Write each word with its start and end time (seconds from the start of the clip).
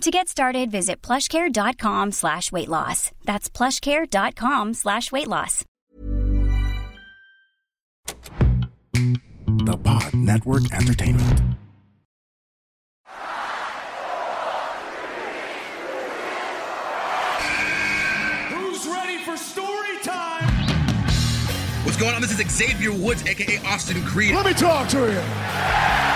To 0.00 0.10
get 0.10 0.28
started, 0.28 0.70
visit 0.70 1.00
plushcare.com 1.02 2.12
slash 2.12 2.52
weight 2.52 2.68
loss. 2.68 3.10
That's 3.24 3.48
plushcare.com 3.48 4.74
slash 4.74 5.10
weight 5.12 5.28
loss. 5.28 5.64
The 8.92 9.78
Pod 9.82 10.14
Network 10.14 10.72
Entertainment. 10.74 11.40
Who's 18.48 18.86
ready 18.86 19.18
for 19.24 19.36
story 19.36 19.98
time? 20.02 20.48
What's 21.84 21.96
going 21.96 22.14
on? 22.14 22.20
This 22.22 22.38
is 22.38 22.50
Xavier 22.50 22.92
Woods, 22.92 23.24
aka 23.26 23.58
Austin 23.66 24.02
Creed. 24.04 24.34
Let 24.34 24.46
me 24.46 24.52
talk 24.54 24.88
to 24.88 24.98
you. 25.12 26.13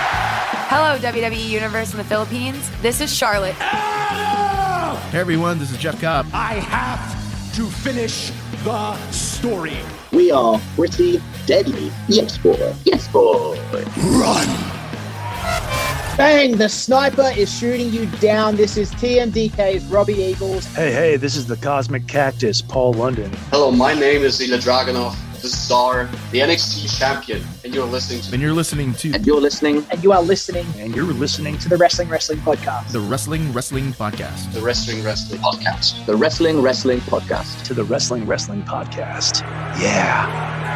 Hello, 0.71 0.99
WWE 0.99 1.49
Universe 1.49 1.93
in 1.93 1.97
the 1.97 2.03
Philippines. 2.03 2.69
This 2.83 3.01
is 3.01 3.11
Charlotte. 3.11 3.55
Hey 3.55 5.19
everyone, 5.19 5.57
this 5.57 5.71
is 5.71 5.79
Jeff 5.79 5.99
Cobb. 5.99 6.27
I 6.31 6.59
have 6.59 7.55
to 7.55 7.65
finish 7.65 8.31
the 8.63 8.95
story. 9.09 9.79
We 10.11 10.29
are 10.29 10.61
pretty 10.75 11.23
deadly. 11.47 11.91
Yes, 12.07 12.37
boy. 12.37 12.75
Yes, 12.85 13.07
boy. 13.07 13.59
Run. 13.97 14.47
Bang! 16.15 16.55
The 16.55 16.69
sniper 16.69 17.31
is 17.35 17.51
shooting 17.51 17.89
you 17.89 18.05
down. 18.17 18.55
This 18.55 18.77
is 18.77 18.91
TMDK's 18.91 19.85
Robbie 19.85 20.21
Eagles. 20.21 20.67
Hey, 20.75 20.91
hey, 20.91 21.17
this 21.17 21.35
is 21.35 21.47
the 21.47 21.57
Cosmic 21.57 22.05
Cactus, 22.05 22.61
Paul 22.61 22.93
London. 22.93 23.31
Hello, 23.49 23.71
my 23.71 23.95
name 23.95 24.21
is 24.21 24.39
Ilya 24.39 24.59
Dragunov, 24.59 25.17
the 25.41 25.49
star, 25.49 26.09
the 26.31 26.39
NXT 26.39 26.99
champion, 26.99 27.43
and 27.63 27.73
you're 27.73 27.85
listening 27.85 28.21
to. 28.21 28.33
And 28.33 28.41
you're 28.41 28.53
listening 28.53 28.93
to. 28.93 29.13
And 29.13 29.25
you're 29.25 29.41
listening. 29.41 29.85
And 29.91 30.03
you 30.03 30.11
are 30.11 30.21
listening 30.21 30.65
And 30.77 30.95
you're 30.95 31.05
listening 31.05 31.57
to 31.59 31.69
the 31.69 31.77
Wrestling 31.77 32.09
Wrestling 32.09 32.39
Podcast. 32.39 32.91
The 32.91 32.99
Wrestling 32.99 33.53
Wrestling 33.53 33.93
Podcast. 33.93 34.53
The 34.53 34.61
Wrestling 34.61 35.03
Wrestling 35.03 35.39
Podcast. 35.41 36.05
The 36.05 36.15
Wrestling 36.15 36.61
Wrestling 36.61 36.99
Podcast. 37.01 37.63
to 37.63 37.73
the 37.73 37.83
Wrestling 37.83 38.25
Wrestling 38.25 38.63
Podcast. 38.63 39.41
Yeah. 39.81 40.68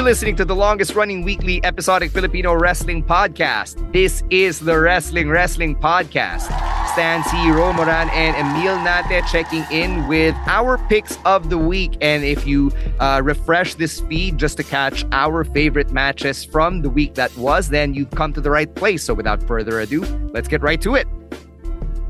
You're 0.00 0.08
listening 0.08 0.36
to 0.36 0.46
the 0.46 0.56
longest 0.56 0.94
running 0.94 1.24
weekly 1.24 1.62
episodic 1.62 2.10
Filipino 2.10 2.54
wrestling 2.54 3.04
podcast. 3.04 3.92
This 3.92 4.22
is 4.30 4.58
the 4.58 4.80
Wrestling 4.80 5.28
Wrestling 5.28 5.76
Podcast. 5.76 6.44
Stan 6.92 7.22
Sy, 7.24 7.50
Romoran, 7.50 8.10
and 8.12 8.34
Emil 8.34 8.82
Nate 8.82 9.22
checking 9.30 9.62
in 9.70 10.08
with 10.08 10.34
our 10.46 10.78
picks 10.88 11.18
of 11.26 11.50
the 11.50 11.58
week. 11.58 11.98
And 12.00 12.24
if 12.24 12.46
you 12.46 12.72
uh, 12.98 13.20
refresh 13.22 13.74
this 13.74 14.00
feed 14.00 14.38
just 14.38 14.56
to 14.56 14.64
catch 14.64 15.04
our 15.12 15.44
favorite 15.44 15.92
matches 15.92 16.46
from 16.46 16.80
the 16.80 16.88
week 16.88 17.14
that 17.16 17.36
was, 17.36 17.68
then 17.68 17.92
you've 17.92 18.10
come 18.12 18.32
to 18.32 18.40
the 18.40 18.50
right 18.50 18.74
place. 18.74 19.04
So 19.04 19.12
without 19.12 19.46
further 19.46 19.80
ado, 19.80 20.00
let's 20.32 20.48
get 20.48 20.62
right 20.62 20.80
to 20.80 20.94
it. 20.94 21.06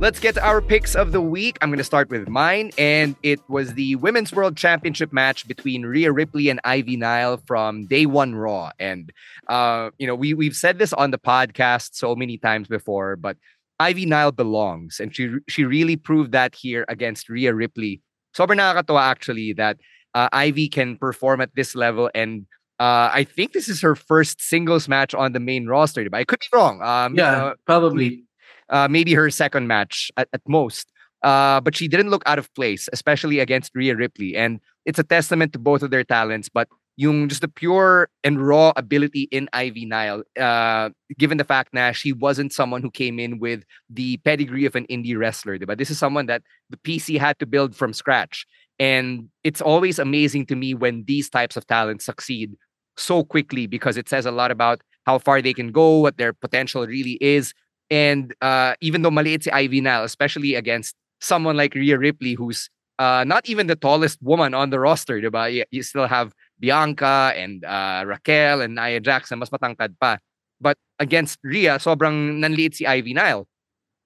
Let's 0.01 0.19
get 0.19 0.35
to 0.37 0.43
our 0.43 0.63
picks 0.63 0.97
of 0.97 1.13
the 1.13 1.21
week. 1.21 1.59
I'm 1.61 1.69
going 1.69 1.77
to 1.77 1.85
start 1.85 2.09
with 2.09 2.27
mine, 2.27 2.71
and 2.79 3.17
it 3.23 3.39
was 3.51 3.75
the 3.75 3.97
Women's 3.97 4.33
World 4.33 4.57
Championship 4.57 5.13
match 5.13 5.47
between 5.47 5.83
Rhea 5.85 6.11
Ripley 6.11 6.49
and 6.49 6.59
Ivy 6.65 6.97
Nile 6.97 7.37
from 7.47 7.85
Day 7.85 8.07
One 8.07 8.35
Raw. 8.35 8.71
And 8.81 9.13
uh, 9.49 9.91
you 9.99 10.07
know, 10.07 10.15
we 10.15 10.33
we've 10.33 10.57
said 10.57 10.79
this 10.79 10.95
on 10.95 11.11
the 11.11 11.19
podcast 11.19 11.91
so 11.93 12.17
many 12.17 12.39
times 12.39 12.67
before, 12.67 13.17
but 13.17 13.37
Ivy 13.79 14.07
Nile 14.07 14.33
belongs, 14.33 15.01
and 15.01 15.15
she 15.15 15.37
she 15.51 15.65
really 15.65 15.97
proved 15.97 16.33
that 16.33 16.55
here 16.55 16.87
against 16.89 17.29
Rhea 17.29 17.53
Ripley. 17.53 18.01
Sobrang 18.35 18.57
nakakatawa 18.57 19.03
actually 19.03 19.53
that 19.53 19.77
uh, 20.15 20.31
Ivy 20.33 20.71
can 20.71 20.97
perform 20.97 21.43
at 21.43 21.55
this 21.55 21.75
level, 21.75 22.11
and 22.15 22.47
uh, 22.79 23.13
I 23.13 23.25
think 23.25 23.53
this 23.53 23.69
is 23.69 23.83
her 23.83 23.95
first 23.95 24.41
singles 24.41 24.89
match 24.89 25.15
on 25.15 25.35
the 25.35 25.41
main 25.41 25.67
roster. 25.67 26.09
But 26.09 26.21
I 26.21 26.25
could 26.25 26.41
be 26.41 26.57
wrong. 26.57 26.81
Um, 26.81 27.17
Yeah, 27.17 27.33
know, 27.33 27.55
probably. 27.67 28.25
Uh, 28.71 28.89
maybe 28.89 29.15
her 29.15 29.31
second 29.31 29.67
match 29.67 30.11
at, 30.17 30.29
at 30.33 30.41
most. 30.49 30.91
Uh, 31.23 31.61
but 31.61 31.77
she 31.77 31.87
didn't 31.87 32.09
look 32.09 32.23
out 32.25 32.39
of 32.39 32.53
place, 32.55 32.89
especially 32.93 33.41
against 33.41 33.73
Rhea 33.75 33.95
Ripley. 33.95 34.37
And 34.37 34.61
it's 34.87 34.99
a 34.99 35.05
testament 35.05 35.53
to 35.53 35.59
both 35.59 35.83
of 35.83 35.91
their 35.91 36.05
talents. 36.05 36.49
But 36.49 36.69
yung 36.97 37.29
just 37.29 37.43
the 37.43 37.49
pure 37.49 38.09
and 38.25 38.47
raw 38.47 38.73
ability 38.77 39.29
in 39.31 39.49
Ivy 39.53 39.85
Nile, 39.85 40.23
uh, 40.39 40.91
given 41.19 41.39
the 41.39 41.45
fact 41.45 41.71
that 41.75 41.97
she 41.97 42.13
wasn't 42.13 42.53
someone 42.53 42.83
who 42.83 42.91
came 42.91 43.19
in 43.19 43.39
with 43.39 43.65
the 43.89 44.17
pedigree 44.19 44.65
of 44.65 44.77
an 44.77 44.87
indie 44.87 45.19
wrestler. 45.19 45.59
But 45.59 45.79
this 45.79 45.91
is 45.91 45.99
someone 45.99 46.27
that 46.27 46.43
the 46.71 46.79
PC 46.79 47.19
had 47.19 47.39
to 47.39 47.47
build 47.47 47.77
from 47.77 47.93
scratch. 47.93 48.47
And 48.79 49.29
it's 49.45 49.61
always 49.61 49.99
amazing 49.99 50.47
to 50.47 50.57
me 50.57 50.73
when 50.73 51.05
these 51.05 51.29
types 51.29 51.57
of 51.57 51.67
talents 51.67 52.07
succeed 52.07 52.53
so 52.97 53.25
quickly 53.25 53.67
because 53.67 53.97
it 53.97 54.09
says 54.09 54.27
a 54.27 54.31
lot 54.31 54.51
about 54.51 54.81
how 55.07 55.19
far 55.19 55.43
they 55.43 55.53
can 55.53 55.73
go, 55.73 55.99
what 55.99 56.19
their 56.19 56.33
potential 56.33 56.87
really 56.87 57.19
is. 57.21 57.53
And 57.91 58.35
uh, 58.41 58.75
even 58.81 59.03
though 59.03 59.11
maliit 59.11 59.45
si 59.45 59.51
Ivy 59.51 59.81
Nile, 59.81 60.05
especially 60.05 60.55
against 60.55 60.95
someone 61.21 61.57
like 61.57 61.75
Rhea 61.75 61.99
Ripley, 61.99 62.35
who's 62.35 62.71
uh, 62.99 63.25
not 63.25 63.49
even 63.49 63.67
the 63.67 63.77
tallest 63.77 64.23
woman 64.23 64.55
on 64.55 64.71
the 64.71 64.79
roster, 64.79 65.21
diba? 65.21 65.53
You, 65.53 65.65
you 65.71 65.83
still 65.83 66.07
have 66.07 66.33
Bianca 66.61 67.33
and 67.35 67.65
uh, 67.65 68.05
Raquel 68.07 68.61
and 68.61 68.75
Nia 68.75 69.01
Jackson, 69.01 69.39
mas 69.39 69.51
matangkad 69.51 69.97
pa. 69.99 70.19
But 70.61 70.77
against 70.99 71.39
Rhea, 71.43 71.79
sobrang 71.79 72.39
nanliit 72.39 72.75
si 72.75 72.87
Ivy 72.87 73.15
Nile. 73.15 73.49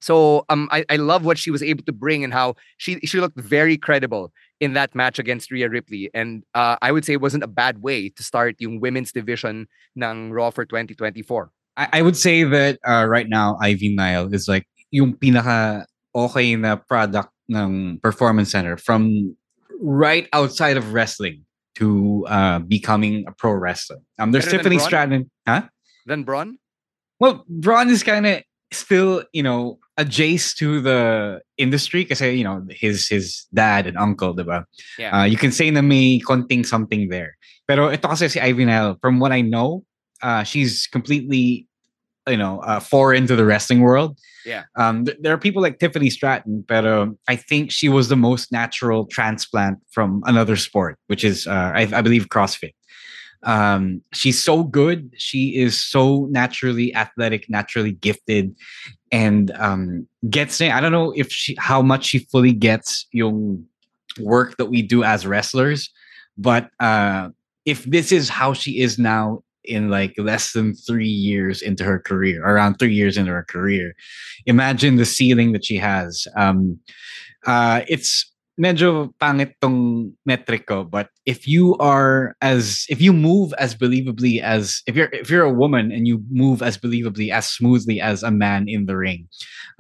So 0.01 0.45
um, 0.49 0.69
I, 0.71 0.85
I 0.89 0.97
love 0.97 1.25
what 1.25 1.39
she 1.39 1.51
was 1.51 1.63
able 1.63 1.83
to 1.85 1.93
bring 1.93 2.25
and 2.25 2.33
how 2.33 2.55
she 2.77 3.01
she 3.01 3.19
looked 3.19 3.41
very 3.41 3.77
credible 3.77 4.33
in 4.61 4.75
that 4.75 4.95
match 4.95 5.19
against 5.19 5.51
Rhea 5.51 5.69
Ripley. 5.69 6.11
And 6.15 6.45
uh, 6.55 6.77
I 6.83 6.93
would 6.93 7.05
say 7.05 7.15
it 7.15 7.21
wasn't 7.21 7.43
a 7.43 7.49
bad 7.49 7.83
way 7.83 8.11
to 8.11 8.23
start 8.23 8.57
yung 8.61 8.81
women's 8.81 9.13
division 9.13 9.67
ng 9.97 10.31
Raw 10.31 10.51
for 10.51 10.65
2024. 10.65 11.51
I, 11.77 12.01
I 12.01 12.03
would 12.03 12.17
say 12.17 12.45
that 12.45 12.79
uh, 12.87 13.07
right 13.09 13.29
now, 13.29 13.59
Ivy 13.61 13.95
Nile 13.95 14.33
is 14.33 14.49
like 14.49 14.67
yung 14.91 15.15
pinaka 15.15 15.85
okay 16.15 16.57
na 16.57 16.77
product 16.77 17.31
ng 17.51 17.99
Performance 18.03 18.51
Center 18.53 18.77
from 18.77 19.37
right 19.81 20.29
outside 20.33 20.77
of 20.77 20.93
wrestling 20.93 21.45
to 21.75 22.25
uh, 22.29 22.59
becoming 22.61 23.25
a 23.27 23.33
pro 23.33 23.53
wrestler. 23.53 23.99
Um, 24.19 24.33
there's 24.33 24.47
Better 24.47 24.59
Tiffany? 24.59 24.79
Stratton, 24.79 25.31
huh? 25.47 25.63
Then 26.07 26.23
Bron? 26.23 26.59
Well, 27.19 27.45
Bron 27.49 27.91
is 27.91 28.03
kind 28.03 28.27
of 28.27 28.43
still, 28.73 29.25
you 29.33 29.43
know, 29.43 29.79
adjacent 29.97 30.59
to 30.59 30.81
the 30.81 31.41
industry 31.57 32.03
because 32.03 32.21
you 32.21 32.45
know, 32.45 32.65
his 32.71 33.09
his 33.09 33.47
dad 33.55 33.87
and 33.87 33.97
uncle, 33.97 34.35
diba? 34.35 34.65
Yeah. 34.99 35.21
Uh, 35.21 35.25
you 35.25 35.37
can 35.37 35.53
say 35.53 35.71
na 35.71 35.83
may 35.83 36.21
konting 36.21 36.67
something 36.67 37.09
there. 37.09 37.37
Pero 37.67 37.89
ito 37.91 38.07
kasi 38.09 38.29
si 38.29 38.41
Ivy 38.41 38.67
Nile, 38.67 38.99
from 39.01 39.19
what 39.19 39.33
I 39.33 39.41
know, 39.41 39.85
uh, 40.25 40.43
she's 40.43 40.87
completely, 40.87 41.69
you 42.27 42.37
know, 42.37 42.61
uh, 42.61 42.81
foreign 42.81 43.27
to 43.27 43.37
the 43.37 43.45
wrestling 43.45 43.81
world. 43.81 44.19
Yeah. 44.47 44.65
Um, 44.77 45.05
th- 45.05 45.19
there 45.21 45.33
are 45.35 45.39
people 45.39 45.63
like 45.63 45.79
Tiffany 45.79 46.11
Stratton, 46.11 46.65
but 46.67 46.85
I 47.29 47.37
think 47.37 47.71
she 47.71 47.89
was 47.89 48.09
the 48.09 48.17
most 48.17 48.51
natural 48.51 49.07
transplant 49.07 49.79
from 49.91 50.23
another 50.27 50.57
sport, 50.57 50.99
which 51.07 51.25
is, 51.25 51.47
uh, 51.47 51.73
I, 51.75 51.83
I 51.93 52.01
believe, 52.01 52.29
CrossFit. 52.29 52.75
Um, 53.45 54.01
she's 54.15 54.43
so 54.43 54.65
good. 54.65 55.13
She 55.17 55.57
is 55.57 55.83
so 55.83 56.27
naturally 56.31 56.95
athletic, 56.95 57.49
naturally 57.51 57.93
gifted, 57.93 58.57
and 59.13 59.51
um, 59.59 60.09
gets. 60.31 60.61
I 60.61 60.81
don't 60.81 60.93
know 60.93 61.13
if 61.15 61.31
she 61.31 61.55
how 61.59 61.83
much 61.83 62.07
she 62.07 62.21
fully 62.21 62.53
gets 62.53 63.07
yung 63.13 63.67
work 64.19 64.57
that 64.57 64.67
we 64.67 64.81
do 64.81 65.05
as 65.05 65.27
wrestlers, 65.27 65.91
but 66.39 66.71
uh, 66.81 67.29
if 67.67 67.85
this 67.85 68.13
is 68.13 68.31
how 68.31 68.55
she 68.55 68.81
is 68.81 68.99
now 68.99 69.43
in 69.65 69.91
like 69.91 70.15
less 70.19 70.53
than 70.53 70.75
three 70.75 71.09
years 71.09 71.63
into 71.63 71.85
her 71.85 71.99
career, 71.99 72.45
around 72.45 72.77
three 72.77 72.95
years 72.95 73.17
into 73.17 73.33
her 73.33 73.45
career, 73.45 73.95
imagine 74.47 74.97
the 74.97 75.05
ceiling 75.05 75.53
that 75.53 75.65
she 75.65 75.77
has. 75.77 76.27
Um, 76.37 76.79
uh, 77.47 77.83
it's 77.89 78.31
medyo 78.59 79.13
pangit 79.19 79.53
tong 79.61 80.13
metric 80.25 80.67
but 80.91 81.09
if 81.27 81.49
you 81.49 81.77
are 81.79 82.37
as 82.41 82.87
if 82.89 83.01
you 83.01 83.13
move 83.13 83.53
as 83.59 83.75
believably 83.75 84.41
as 84.41 84.81
if 84.87 84.95
you're 84.95 85.11
if 85.13 85.29
you're 85.29 85.45
a 85.45 85.53
woman 85.53 85.91
and 85.91 86.07
you 86.07 86.23
move 86.31 86.63
as 86.63 86.79
believably 86.79 87.31
as 87.31 87.49
smoothly 87.49 88.01
as 88.01 88.23
a 88.23 88.31
man 88.31 88.69
in 88.69 88.87
the 88.87 88.97
ring, 88.97 89.29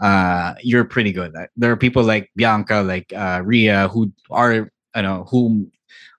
uh, 0.03 0.55
you're 0.63 0.85
pretty 0.85 1.13
good. 1.13 1.33
There 1.57 1.71
are 1.71 1.77
people 1.77 2.03
like 2.03 2.31
Bianca, 2.37 2.83
like 2.83 3.13
uh, 3.13 3.43
Rhea, 3.45 3.89
who 3.89 4.13
are 4.31 4.55
you 4.97 5.03
know 5.03 5.25
who 5.31 5.71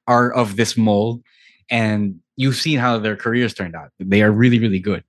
are 0.08 0.32
of 0.34 0.56
this 0.56 0.78
mold. 0.78 1.22
and 1.70 2.22
you've 2.36 2.56
seen 2.56 2.80
how 2.80 2.98
their 2.98 3.16
careers 3.16 3.54
turned 3.54 3.76
out. 3.76 3.92
They 4.00 4.22
are 4.22 4.32
really, 4.32 4.60
really 4.60 4.80
good, 4.80 5.04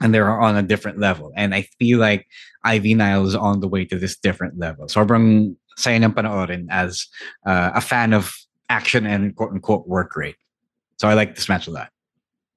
and 0.00 0.14
they're 0.14 0.30
on 0.30 0.56
a 0.56 0.62
different 0.62 0.98
level. 0.98 1.32
And 1.36 1.54
I 1.54 1.62
feel 1.78 1.98
like 1.98 2.26
Ivy 2.64 2.94
Nile 2.94 3.26
is 3.26 3.34
on 3.34 3.60
the 3.60 3.68
way 3.68 3.84
to 3.86 3.98
this 3.98 4.16
different 4.16 4.58
level. 4.58 4.88
So 4.88 5.00
Sobrang 5.04 5.56
saya 5.76 5.96
ng 6.02 6.12
panoorin 6.12 6.66
as 6.70 7.06
uh, 7.46 7.70
a 7.74 7.80
fan 7.80 8.12
of 8.12 8.34
action 8.68 9.06
and 9.06 9.34
quote 9.34 9.52
unquote 9.52 9.86
work 9.86 10.16
rate. 10.16 10.36
So 10.98 11.08
I 11.08 11.14
like 11.14 11.34
this 11.34 11.48
match 11.48 11.66
a 11.66 11.70
lot. 11.70 11.90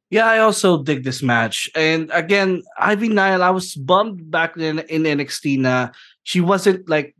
Yeah, 0.10 0.28
I 0.28 0.40
also 0.40 0.84
dig 0.84 1.06
this 1.06 1.24
match. 1.24 1.70
And 1.74 2.12
again, 2.12 2.64
Ivy 2.78 3.08
Nile, 3.08 3.44
I 3.44 3.50
was 3.50 3.76
bummed 3.76 4.30
back 4.30 4.58
in 4.58 4.80
in 4.92 5.04
NXT 5.04 5.60
na 5.60 5.96
she 6.24 6.42
wasn't 6.42 6.90
like 6.90 7.16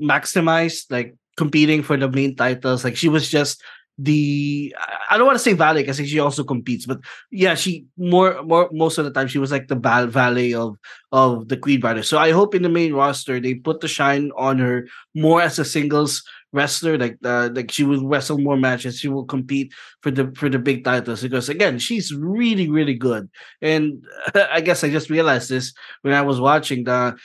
maximized, 0.00 0.86
like 0.92 1.16
competing 1.36 1.82
for 1.82 1.96
the 1.96 2.06
main 2.06 2.36
titles. 2.36 2.84
Like 2.84 2.96
she 2.96 3.08
was 3.08 3.26
just 3.26 3.58
the 3.98 4.74
I 5.10 5.18
don't 5.18 5.26
want 5.26 5.36
to 5.36 5.42
say 5.42 5.54
valet 5.54 5.82
because 5.82 5.98
she 5.98 6.20
also 6.20 6.44
competes, 6.44 6.86
but 6.86 7.00
yeah, 7.30 7.54
she 7.54 7.86
more 7.96 8.42
more 8.44 8.68
most 8.72 8.96
of 8.98 9.04
the 9.04 9.10
time 9.10 9.26
she 9.26 9.38
was 9.38 9.50
like 9.50 9.66
the 9.66 9.74
val- 9.74 10.06
valet 10.06 10.54
of 10.54 10.76
of 11.10 11.48
the 11.48 11.56
Creed 11.56 11.80
Brothers. 11.80 12.08
So 12.08 12.18
I 12.18 12.30
hope 12.30 12.54
in 12.54 12.62
the 12.62 12.68
main 12.68 12.94
roster 12.94 13.40
they 13.40 13.54
put 13.54 13.80
the 13.80 13.88
shine 13.88 14.30
on 14.36 14.58
her 14.58 14.86
more 15.16 15.42
as 15.42 15.58
a 15.58 15.64
singles 15.64 16.22
wrestler. 16.52 16.96
Like 16.96 17.18
uh, 17.24 17.50
like 17.52 17.72
she 17.72 17.82
will 17.82 18.06
wrestle 18.06 18.38
more 18.38 18.56
matches. 18.56 18.98
She 19.00 19.08
will 19.08 19.24
compete 19.24 19.72
for 20.02 20.12
the 20.12 20.32
for 20.36 20.48
the 20.48 20.58
big 20.60 20.84
titles 20.84 21.22
because 21.22 21.48
again 21.48 21.78
she's 21.78 22.14
really 22.14 22.68
really 22.70 22.94
good. 22.94 23.28
And 23.60 24.02
I 24.34 24.60
guess 24.60 24.84
I 24.84 24.90
just 24.90 25.10
realized 25.10 25.50
this 25.50 25.72
when 26.02 26.14
I 26.14 26.22
was 26.22 26.40
watching 26.40 26.84
the 26.84 27.16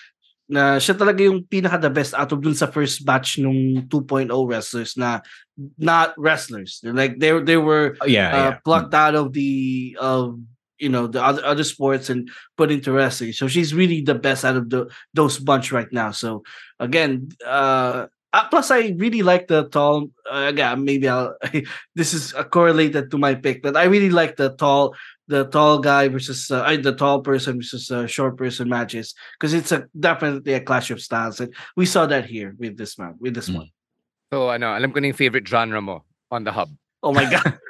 na 0.50 0.78
siya 0.78 0.94
talaga 0.94 1.24
yung 1.24 1.48
pinaka 1.48 1.80
the 1.80 1.90
best 1.90 2.14
out 2.14 2.32
of 2.36 2.44
dun 2.44 2.54
sa 2.54 2.68
first 2.68 3.06
batch 3.08 3.40
nung 3.40 3.88
2.0 3.88 4.28
wrestlers 4.48 4.98
na 5.00 5.24
not 5.80 6.12
wrestlers. 6.20 6.80
They're 6.84 6.94
like 6.96 7.18
they 7.20 7.32
they 7.42 7.58
were 7.58 7.96
Oh, 8.04 8.08
yeah, 8.10 8.30
uh, 8.30 8.50
yeah. 8.52 8.58
plucked 8.64 8.94
out 8.94 9.16
of 9.16 9.32
the 9.32 9.96
of 10.00 10.40
you 10.80 10.90
know 10.92 11.08
the 11.08 11.24
other 11.24 11.46
other 11.48 11.64
sports 11.64 12.10
and 12.12 12.28
put 12.60 12.72
into 12.72 12.92
wrestling. 12.92 13.32
So 13.32 13.48
she's 13.48 13.72
really 13.74 14.02
the 14.04 14.20
best 14.20 14.44
out 14.44 14.60
of 14.60 14.68
the 14.70 14.92
those 15.16 15.40
bunch 15.40 15.72
right 15.72 15.90
now. 15.96 16.12
So 16.12 16.44
again, 16.80 17.32
uh 17.46 18.12
uh, 18.34 18.50
plus 18.50 18.72
I 18.72 18.94
really 18.98 19.22
like 19.22 19.48
the 19.48 19.70
tall 19.70 20.10
uh, 20.30 20.50
again 20.50 20.84
maybe 20.84 21.08
I'll 21.08 21.38
this 21.96 22.14
is 22.14 22.34
uh, 22.34 22.44
correlated 22.44 23.12
to 23.12 23.18
my 23.18 23.36
pick 23.36 23.62
but 23.62 23.78
I 23.78 23.86
really 23.86 24.10
like 24.10 24.36
the 24.36 24.56
tall 24.58 24.96
the 25.28 25.46
tall 25.46 25.80
guy 25.80 26.10
versus 26.10 26.52
uh, 26.52 26.64
I- 26.64 26.82
the 26.82 26.96
tall 26.96 27.22
person 27.22 27.58
versus 27.58 27.90
uh, 27.92 28.08
short 28.08 28.38
person 28.38 28.68
matches 28.68 29.14
because 29.40 29.54
it's 29.54 29.72
a 29.72 29.86
definitely 29.98 30.54
a 30.54 30.62
clash 30.62 30.92
of 30.92 31.00
styles 31.00 31.40
and 31.40 31.54
we 31.78 31.86
saw 31.86 32.06
that 32.08 32.26
here 32.26 32.56
with 32.58 32.78
this 32.78 33.00
man 33.00 33.16
with 33.20 33.34
this 33.34 33.48
one. 33.48 33.70
So 34.34 34.50
ano, 34.50 34.74
alam 34.76 34.92
ko 34.92 35.00
na 35.00 35.14
yung 35.14 35.16
favorite 35.16 35.48
genre 35.48 35.80
mo 35.80 36.04
on 36.34 36.44
the 36.44 36.52
hub. 36.52 36.74
Oh 37.02 37.14
my 37.14 37.30
god. 37.30 37.60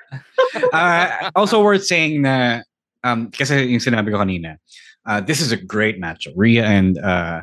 uh, 0.73 1.29
also 1.35 1.61
worth 1.61 1.85
saying 1.85 2.21
na 2.21 2.61
um 3.03 3.29
kasi 3.29 3.65
yung 3.65 3.81
sinabi 3.81 4.13
ko 4.13 4.21
kanina 4.21 4.57
uh, 5.05 5.19
this 5.19 5.41
is 5.41 5.51
a 5.51 5.57
great 5.57 5.99
matchup 5.99 6.33
Rhea 6.35 6.63
and 6.63 6.97
uh, 6.97 7.41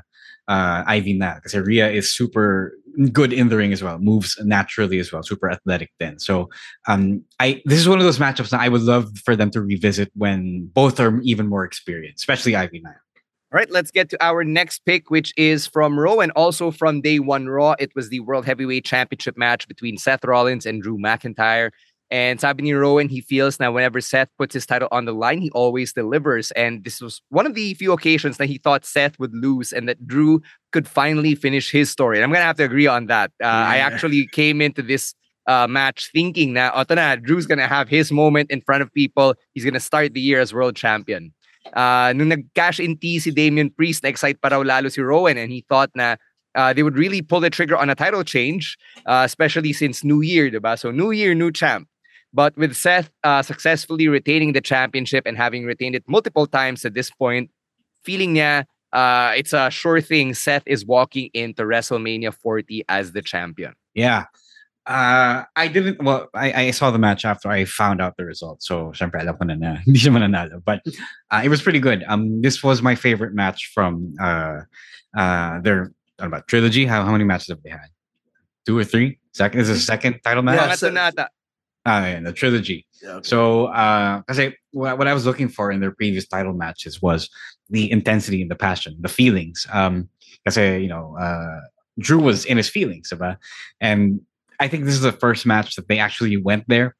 uh, 0.48 0.82
Ivy 0.86 1.14
na 1.18 1.40
kasi 1.40 1.60
Rhea 1.60 1.90
is 1.90 2.14
super 2.14 2.74
good 3.12 3.32
in 3.32 3.48
the 3.48 3.56
ring 3.56 3.72
as 3.72 3.82
well 3.82 3.98
moves 3.98 4.38
naturally 4.42 4.98
as 4.98 5.12
well 5.12 5.22
super 5.22 5.50
athletic 5.50 5.90
then 5.98 6.18
so 6.18 6.48
um 6.88 7.22
I 7.38 7.62
this 7.64 7.78
is 7.78 7.88
one 7.88 7.98
of 7.98 8.04
those 8.04 8.18
matchups 8.18 8.50
that 8.50 8.60
I 8.60 8.68
would 8.68 8.82
love 8.82 9.16
for 9.18 9.36
them 9.36 9.50
to 9.52 9.60
revisit 9.60 10.10
when 10.14 10.68
both 10.72 11.00
are 11.00 11.20
even 11.22 11.48
more 11.48 11.64
experienced 11.64 12.22
especially 12.22 12.56
Ivy 12.56 12.80
na 12.80 12.90
All 13.52 13.58
right, 13.58 13.70
let's 13.70 13.90
get 13.90 14.08
to 14.10 14.24
our 14.24 14.44
next 14.44 14.84
pick, 14.84 15.10
which 15.10 15.34
is 15.36 15.66
from 15.66 15.98
Raw 15.98 16.18
and 16.20 16.30
also 16.36 16.70
from 16.70 17.00
Day 17.00 17.18
One 17.18 17.48
Raw. 17.48 17.74
It 17.80 17.90
was 17.96 18.08
the 18.08 18.20
World 18.20 18.46
Heavyweight 18.46 18.84
Championship 18.84 19.36
match 19.36 19.66
between 19.66 19.98
Seth 19.98 20.24
Rollins 20.24 20.66
and 20.66 20.80
Drew 20.80 20.98
McIntyre. 20.98 21.70
And 22.10 22.40
sabi 22.40 22.64
ni 22.64 22.72
Rowen, 22.72 23.08
he 23.08 23.20
feels 23.20 23.60
now 23.60 23.70
whenever 23.70 24.00
Seth 24.00 24.28
puts 24.36 24.52
his 24.52 24.66
title 24.66 24.88
on 24.90 25.04
the 25.04 25.12
line, 25.12 25.40
he 25.40 25.50
always 25.50 25.92
delivers. 25.92 26.50
And 26.52 26.82
this 26.82 27.00
was 27.00 27.22
one 27.28 27.46
of 27.46 27.54
the 27.54 27.74
few 27.74 27.92
occasions 27.92 28.36
that 28.38 28.46
he 28.46 28.58
thought 28.58 28.84
Seth 28.84 29.18
would 29.20 29.32
lose 29.32 29.72
and 29.72 29.88
that 29.88 30.04
Drew 30.06 30.42
could 30.72 30.88
finally 30.88 31.36
finish 31.36 31.70
his 31.70 31.88
story. 31.88 32.16
And 32.16 32.24
I'm 32.24 32.30
going 32.30 32.40
to 32.40 32.46
have 32.46 32.56
to 32.56 32.64
agree 32.64 32.88
on 32.88 33.06
that. 33.06 33.30
Uh, 33.42 33.46
I 33.46 33.76
actually 33.76 34.26
came 34.26 34.60
into 34.60 34.82
this 34.82 35.14
uh, 35.46 35.66
match 35.68 36.10
thinking 36.12 36.52
na, 36.52 36.70
"Oto 36.74 36.94
na, 36.94 37.14
Drew's 37.16 37.46
going 37.46 37.58
to 37.58 37.66
have 37.66 37.88
his 37.88 38.10
moment 38.10 38.50
in 38.50 38.60
front 38.60 38.82
of 38.82 38.92
people. 38.92 39.34
He's 39.54 39.64
going 39.64 39.74
to 39.74 39.80
start 39.80 40.14
the 40.14 40.20
year 40.20 40.40
as 40.40 40.52
world 40.52 40.76
champion. 40.76 41.32
Uh, 41.74 42.12
nung 42.16 42.28
nag-cash 42.28 42.80
in 42.80 42.96
T 42.96 43.18
si 43.18 43.30
Damian 43.30 43.70
Priest, 43.70 44.02
na-excite 44.02 44.40
pa 44.40 44.48
raw 44.48 44.62
lalo 44.62 44.88
si 44.88 45.00
Rowen 45.02 45.36
and 45.36 45.52
he 45.52 45.64
thought 45.68 45.90
na 45.94 46.16
uh, 46.54 46.72
they 46.72 46.82
would 46.82 46.96
really 46.96 47.22
pull 47.22 47.40
the 47.40 47.50
trigger 47.50 47.76
on 47.76 47.90
a 47.90 47.94
title 47.94 48.24
change, 48.24 48.78
uh, 49.06 49.22
especially 49.24 49.72
since 49.72 50.02
New 50.02 50.20
Year, 50.20 50.50
diba? 50.50 50.78
So 50.78 50.90
New 50.90 51.10
Year, 51.10 51.34
new 51.34 51.52
champ. 51.52 51.89
But 52.32 52.56
with 52.56 52.76
Seth 52.76 53.10
uh, 53.24 53.42
successfully 53.42 54.08
retaining 54.08 54.52
the 54.52 54.60
championship 54.60 55.26
and 55.26 55.36
having 55.36 55.64
retained 55.64 55.96
it 55.96 56.04
multiple 56.06 56.46
times 56.46 56.84
at 56.84 56.94
this 56.94 57.10
point, 57.10 57.50
feeling 58.04 58.34
niya 58.34 58.64
uh, 58.92 59.32
it's 59.36 59.52
a 59.52 59.70
sure 59.70 60.00
thing 60.00 60.34
Seth 60.34 60.62
is 60.66 60.84
walking 60.84 61.30
into 61.32 61.62
WrestleMania 61.62 62.34
40 62.34 62.84
as 62.88 63.12
the 63.12 63.22
champion. 63.22 63.74
Yeah. 63.94 64.24
Uh, 64.86 65.44
I 65.54 65.68
didn't. 65.68 66.02
Well, 66.02 66.28
I, 66.34 66.52
I 66.52 66.70
saw 66.72 66.90
the 66.90 66.98
match 66.98 67.24
after 67.24 67.48
I 67.48 67.64
found 67.64 68.00
out 68.00 68.16
the 68.16 68.24
result. 68.24 68.62
So, 68.62 68.90
syempre, 68.90 69.20
alam 69.20 69.36
ko 69.36 69.44
na 69.44 69.54
na 69.54 69.76
hindi 69.84 70.00
siya 70.00 70.10
mananalo. 70.10 70.64
But 70.64 70.82
uh, 71.30 71.42
it 71.44 71.48
was 71.48 71.62
pretty 71.62 71.78
good. 71.78 72.02
Um, 72.08 72.42
this 72.42 72.62
was 72.64 72.82
my 72.82 72.94
favorite 72.96 73.34
match 73.34 73.70
from 73.72 74.14
uh, 74.20 74.62
uh, 75.16 75.60
their 75.60 75.92
ba, 76.18 76.42
trilogy. 76.48 76.86
How 76.86 77.04
how 77.04 77.12
many 77.12 77.24
matches 77.24 77.48
have 77.48 77.62
they 77.62 77.70
had? 77.70 77.86
Two 78.66 78.78
or 78.78 78.84
three? 78.84 79.18
Second 79.32 79.60
is 79.60 79.68
the 79.68 79.78
second 79.78 80.20
title 80.24 80.42
match. 80.42 80.80
To 80.80 81.30
nata. 81.86 82.04
Ah, 82.04 82.08
yeah, 82.08 82.20
the 82.20 82.32
trilogy. 82.32 82.86
So, 83.22 83.66
uh, 83.66 84.22
kasi 84.22 84.56
what, 84.72 84.98
what 84.98 85.08
I 85.08 85.14
was 85.14 85.24
looking 85.24 85.48
for 85.48 85.70
in 85.70 85.80
their 85.80 85.92
previous 85.92 86.26
title 86.26 86.52
matches 86.52 87.00
was 87.00 87.30
the 87.70 87.90
intensity 87.90 88.42
and 88.42 88.50
the 88.50 88.56
passion, 88.56 88.96
the 89.00 89.08
feelings. 89.08 89.66
Um, 89.72 90.08
kasi, 90.44 90.78
you 90.82 90.88
know, 90.88 91.16
uh, 91.18 91.60
Drew 91.98 92.18
was 92.18 92.44
in 92.44 92.56
his 92.56 92.68
feelings, 92.68 93.10
diba? 93.10 93.36
And 93.80 94.20
I 94.58 94.68
think 94.68 94.84
this 94.84 94.94
is 94.94 95.00
the 95.00 95.12
first 95.12 95.46
match 95.46 95.76
that 95.76 95.88
they 95.88 95.98
actually 95.98 96.36
went 96.36 96.64
there. 96.68 96.96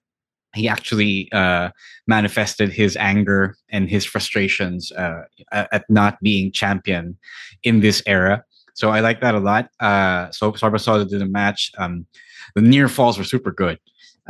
He 0.55 0.69
actually 0.69 1.31
uh, 1.33 1.71
manifested 2.07 2.73
his 2.73 2.97
anger 2.97 3.57
and 3.69 3.89
his 3.89 4.05
frustrations 4.05 4.91
uh, 4.93 5.23
at 5.53 5.85
not 5.89 6.19
being 6.23 6.51
champion 6.51 7.17
in 7.63 7.81
this 7.81 8.03
era. 8.07 8.43
So 8.75 8.91
I 8.91 9.01
like 9.01 9.21
that 9.21 9.35
a 9.35 9.41
lot. 9.41 9.69
Uh, 9.79 10.31
so 10.31 10.53
Sarba 10.55 10.79
solid 10.79 11.13
in 11.13 11.19
the 11.19 11.27
match. 11.27 11.71
Um, 11.79 12.07
the 12.55 12.63
near 12.63 12.89
falls 12.89 13.19
were 13.19 13.25
super 13.25 13.53
good. 13.53 13.79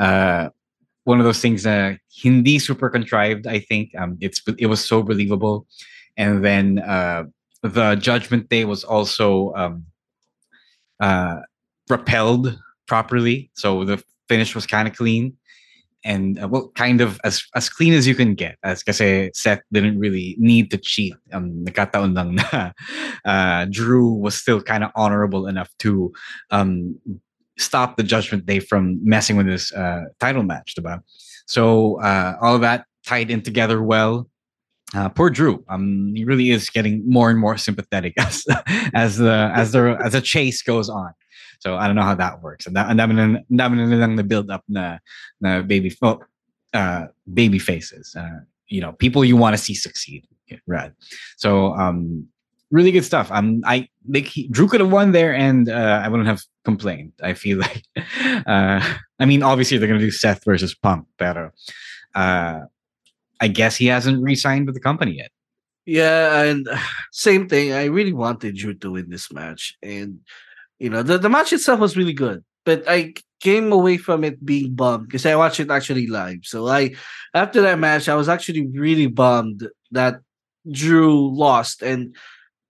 Uh, 0.01 0.49
one 1.05 1.19
of 1.19 1.25
those 1.25 1.41
things 1.41 1.63
that 1.63 1.99
hindi 2.11 2.59
super 2.59 2.89
contrived. 2.89 3.47
I 3.47 3.61
think 3.61 3.95
um, 3.97 4.17
it's 4.21 4.43
it 4.59 4.67
was 4.67 4.85
so 4.85 5.03
believable, 5.03 5.67
and 6.17 6.45
then 6.45 6.81
uh, 6.81 7.25
the 7.63 7.97
Judgment 7.97 8.49
Day 8.49 8.65
was 8.65 8.85
also 8.85 9.53
um, 9.55 9.85
uh, 11.01 11.41
repelled 11.89 12.59
properly, 12.87 13.51
so 13.55 13.85
the 13.85 14.03
finish 14.29 14.55
was 14.55 14.67
kind 14.67 14.89
of 14.89 14.97
clean, 14.97 15.37
and 16.05 16.39
uh, 16.43 16.49
well, 16.49 16.71
kind 16.75 17.01
of 17.01 17.21
as 17.25 17.43
as 17.55 17.69
clean 17.69 17.93
as 17.93 18.07
you 18.07 18.15
can 18.15 18.35
get. 18.35 18.57
As 18.63 18.83
kasi 18.83 19.31
Seth 19.35 19.63
didn't 19.73 19.99
really 19.99 20.37
need 20.39 20.71
to 20.71 20.79
cheat. 20.79 21.15
Um, 21.33 21.65
nagkataon 21.65 22.15
lang 22.15 22.35
na 22.37 22.73
uh, 23.25 23.67
Drew 23.71 24.13
was 24.15 24.35
still 24.35 24.63
kind 24.63 24.85
of 24.85 24.91
honorable 24.95 25.47
enough 25.47 25.71
to 25.79 26.13
um, 26.51 26.97
stop 27.61 27.97
the 27.97 28.03
Judgment 28.03 28.47
Day 28.47 28.61
from 28.61 28.99
messing 29.05 29.37
with 29.37 29.47
this 29.47 29.73
uh, 29.73 30.05
title 30.19 30.43
match, 30.43 30.75
diba? 30.79 31.01
So 31.47 32.01
uh, 32.01 32.37
all 32.41 32.55
of 32.55 32.61
that 32.63 32.87
tied 33.07 33.31
in 33.31 33.43
together 33.43 33.83
well. 33.83 34.29
Uh, 34.95 35.09
poor 35.09 35.31
Drew. 35.31 35.65
Um, 35.69 36.13
he 36.17 36.25
really 36.25 36.51
is 36.51 36.69
getting 36.69 37.03
more 37.09 37.31
and 37.31 37.39
more 37.39 37.57
sympathetic 37.57 38.15
as 38.19 38.45
as 38.93 39.19
the 39.19 39.53
as 39.55 39.73
the 39.73 39.97
as 40.03 40.13
the 40.13 40.21
chase 40.21 40.63
goes 40.63 40.89
on. 40.89 41.13
So 41.61 41.77
I 41.77 41.87
don't 41.87 41.95
know 41.95 42.03
how 42.03 42.15
that 42.15 42.43
works. 42.43 42.67
And 42.67 42.75
that 42.75 42.91
and 42.91 42.99
dami 42.99 43.15
na- 43.51 43.69
nilang 43.69 44.29
build 44.29 44.51
up 44.51 44.65
na 44.69 44.99
na 45.41 45.63
baby 45.63 45.95
uh, 46.73 47.07
baby 47.33 47.59
faces. 47.59 48.15
Uh, 48.17 48.41
you 48.69 48.81
know, 48.81 48.93
people 48.93 49.25
you 49.25 49.37
want 49.37 49.55
to 49.57 49.63
see 49.63 49.75
succeed. 49.75 50.27
Right. 50.67 50.93
So 51.37 51.75
um, 51.75 52.27
really 52.71 52.93
good 52.93 53.05
stuff. 53.05 53.31
Um, 53.31 53.63
I 53.65 53.89
like 54.09 54.27
he, 54.27 54.49
Drew 54.49 54.69
could 54.69 54.81
have 54.81 54.93
won 54.93 55.13
there, 55.13 55.35
and 55.35 55.69
uh, 55.69 56.03
I 56.05 56.09
wouldn't 56.09 56.29
have 56.29 56.43
complained. 56.65 57.13
I 57.23 57.35
feel 57.35 57.59
like, 57.67 57.85
uh, 58.47 58.81
I 59.19 59.27
mean, 59.27 59.43
obviously 59.43 59.79
they're 59.79 59.89
gonna 59.89 60.01
do 60.01 60.11
Seth 60.11 60.45
versus 60.45 60.75
Punk, 60.75 61.07
but 61.19 61.53
uh, 62.15 62.61
I 63.41 63.49
guess 63.49 63.77
he 63.77 63.87
hasn't 63.87 64.23
re-signed 64.23 64.67
with 64.67 64.75
the 64.75 64.81
company 64.81 65.17
yet. 65.17 65.31
Yeah, 65.87 66.43
and 66.43 66.69
same 67.11 67.49
thing. 67.49 67.73
I 67.73 67.87
really 67.87 68.13
wanted 68.13 68.57
Drew 68.57 68.75
to 68.75 68.93
win 68.93 69.11
this 69.11 69.33
match, 69.33 69.77
and 69.83 70.21
you 70.79 70.91
know 70.91 71.03
the, 71.03 71.19
the 71.19 71.29
match 71.29 71.53
itself 71.53 71.81
was 71.81 71.97
really 71.97 72.13
good, 72.13 72.45
but 72.65 72.85
I 72.87 73.15
came 73.41 73.73
away 73.73 73.97
from 73.97 74.23
it 74.23 74.45
being 74.45 74.75
bummed 74.75 75.07
because 75.07 75.25
I 75.25 75.35
watched 75.35 75.61
it 75.61 75.71
actually 75.71 76.07
live. 76.07 76.41
So 76.43 76.69
I, 76.69 76.95
after 77.33 77.63
that 77.63 77.79
match, 77.79 78.07
I 78.07 78.15
was 78.15 78.29
actually 78.29 78.67
really 78.67 79.07
bummed 79.07 79.67
that 79.93 80.21
Drew 80.71 81.35
lost, 81.35 81.83
and 81.83 82.15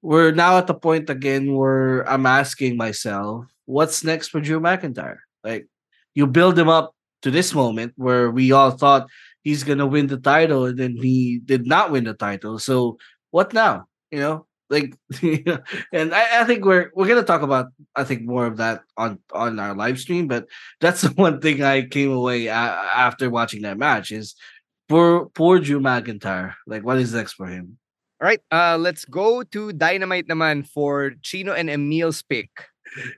we're 0.02 0.33
now 0.33 0.59
at 0.59 0.66
the 0.66 0.75
point 0.75 1.11
again 1.11 1.54
where 1.54 2.09
I'm 2.09 2.26
asking 2.26 2.76
myself, 2.76 3.47
what's 3.66 4.04
next 4.04 4.28
for 4.28 4.40
Drew 4.40 4.61
McIntyre? 4.61 5.19
Like, 5.45 5.66
you 6.14 6.26
build 6.26 6.59
him 6.59 6.69
up 6.69 6.95
to 7.23 7.30
this 7.30 7.54
moment 7.54 7.92
where 7.97 8.30
we 8.30 8.52
all 8.52 8.71
thought 8.71 9.09
he's 9.42 9.64
gonna 9.64 9.87
win 9.87 10.07
the 10.07 10.19
title, 10.19 10.66
and 10.66 10.78
then 10.78 10.97
he 10.97 11.40
did 11.45 11.66
not 11.66 11.90
win 11.90 12.04
the 12.04 12.14
title. 12.14 12.59
So 12.59 12.99
what 13.30 13.52
now? 13.52 13.87
You 14.11 14.19
know, 14.21 14.47
like, 14.71 14.95
and 15.92 16.14
I, 16.14 16.42
I 16.42 16.45
think 16.45 16.64
we're 16.64 16.90
we're 16.95 17.09
gonna 17.09 17.23
talk 17.23 17.42
about 17.42 17.69
I 17.97 18.04
think 18.04 18.23
more 18.23 18.47
of 18.47 18.57
that 18.59 18.83
on 18.97 19.19
on 19.33 19.59
our 19.59 19.75
live 19.75 19.99
stream. 20.00 20.28
But 20.28 20.47
that's 20.80 21.02
the 21.02 21.11
one 21.11 21.40
thing 21.40 21.62
I 21.62 21.83
came 21.87 22.12
away 22.12 22.47
a- 22.47 22.52
after 22.54 23.30
watching 23.30 23.62
that 23.62 23.78
match 23.78 24.12
is 24.12 24.35
poor 24.88 25.26
poor 25.26 25.59
Drew 25.59 25.80
McIntyre. 25.80 26.54
Like, 26.66 26.85
what 26.85 26.99
is 26.99 27.14
next 27.14 27.35
for 27.35 27.47
him? 27.47 27.78
All 28.20 28.28
right, 28.28 28.42
uh, 28.52 28.76
let's 28.76 29.06
go 29.06 29.42
to 29.42 29.72
Dynamite 29.72 30.28
naman 30.28 30.68
for 30.68 31.16
Chino 31.22 31.56
and 31.56 31.70
Emil's 31.70 32.20
pick. 32.20 32.68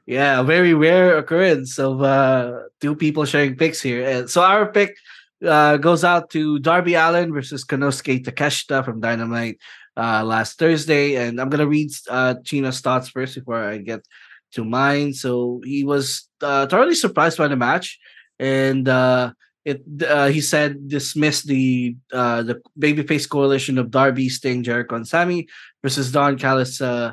Yeah, 0.07 0.39
a 0.39 0.45
very 0.45 0.75
rare 0.75 1.19
occurrence 1.19 1.79
of 1.79 2.03
uh 2.03 2.71
two 2.81 2.95
people 2.95 3.25
sharing 3.25 3.57
picks 3.57 3.83
here. 3.83 4.29
So 4.29 4.43
our 4.43 4.71
pick 4.71 4.95
uh 5.43 5.79
goes 5.79 6.05
out 6.05 6.31
to 6.39 6.61
Darby 6.61 6.95
Allin 6.95 7.33
versus 7.33 7.65
Konosuke 7.65 8.23
Takeshita 8.23 8.85
from 8.85 9.01
Dynamite 9.01 9.59
uh 9.97 10.23
last 10.23 10.59
Thursday. 10.59 11.17
And 11.17 11.41
I'm 11.41 11.49
gonna 11.49 11.67
read 11.67 11.91
uh 12.07 12.37
Chino's 12.45 12.79
thoughts 12.79 13.09
first 13.09 13.35
before 13.35 13.59
I 13.59 13.79
get 13.79 14.07
to 14.53 14.63
mine. 14.63 15.15
So 15.15 15.63
he 15.65 15.83
was 15.83 16.29
uh, 16.43 16.67
thoroughly 16.67 16.95
surprised 16.95 17.39
by 17.39 17.49
the 17.49 17.57
match, 17.57 17.99
and 18.39 18.87
uh 18.87 19.33
it 19.65 19.83
uh, 20.09 20.29
he 20.29 20.41
said 20.41 20.89
dismissed 20.89 21.47
the 21.47 21.97
uh 22.13 22.43
the 22.43 22.61
babyface 22.79 23.29
coalition 23.29 23.79
of 23.79 23.91
Darby, 23.91 24.29
Sting, 24.29 24.63
Jericho, 24.63 24.97
and 24.97 25.07
Sammy 25.07 25.49
versus 25.83 26.11
Don 26.11 26.39
Callis 26.39 26.81
uh 26.81 27.13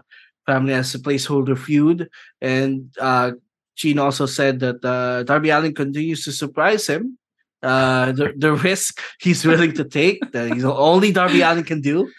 family 0.49 0.73
as 0.73 0.95
a 0.95 0.99
placeholder 0.99 1.57
feud. 1.57 2.09
And 2.41 2.89
uh, 2.99 3.31
Gene 3.75 3.99
also 3.99 4.25
said 4.25 4.59
that 4.65 4.83
uh, 4.83 5.23
Darby 5.23 5.49
Allin 5.51 5.75
continues 5.75 6.23
to 6.25 6.31
surprise 6.31 6.87
him. 6.87 7.17
Uh, 7.61 8.13
the, 8.13 8.33
the 8.37 8.53
risk 8.53 9.01
he's 9.19 9.45
willing 9.45 9.73
to 9.73 9.83
take 9.83 10.19
that 10.31 10.47
he's 10.53 10.63
only 10.63 11.11
Darby 11.11 11.41
Allin 11.41 11.65
can 11.65 11.81
do. 11.81 12.09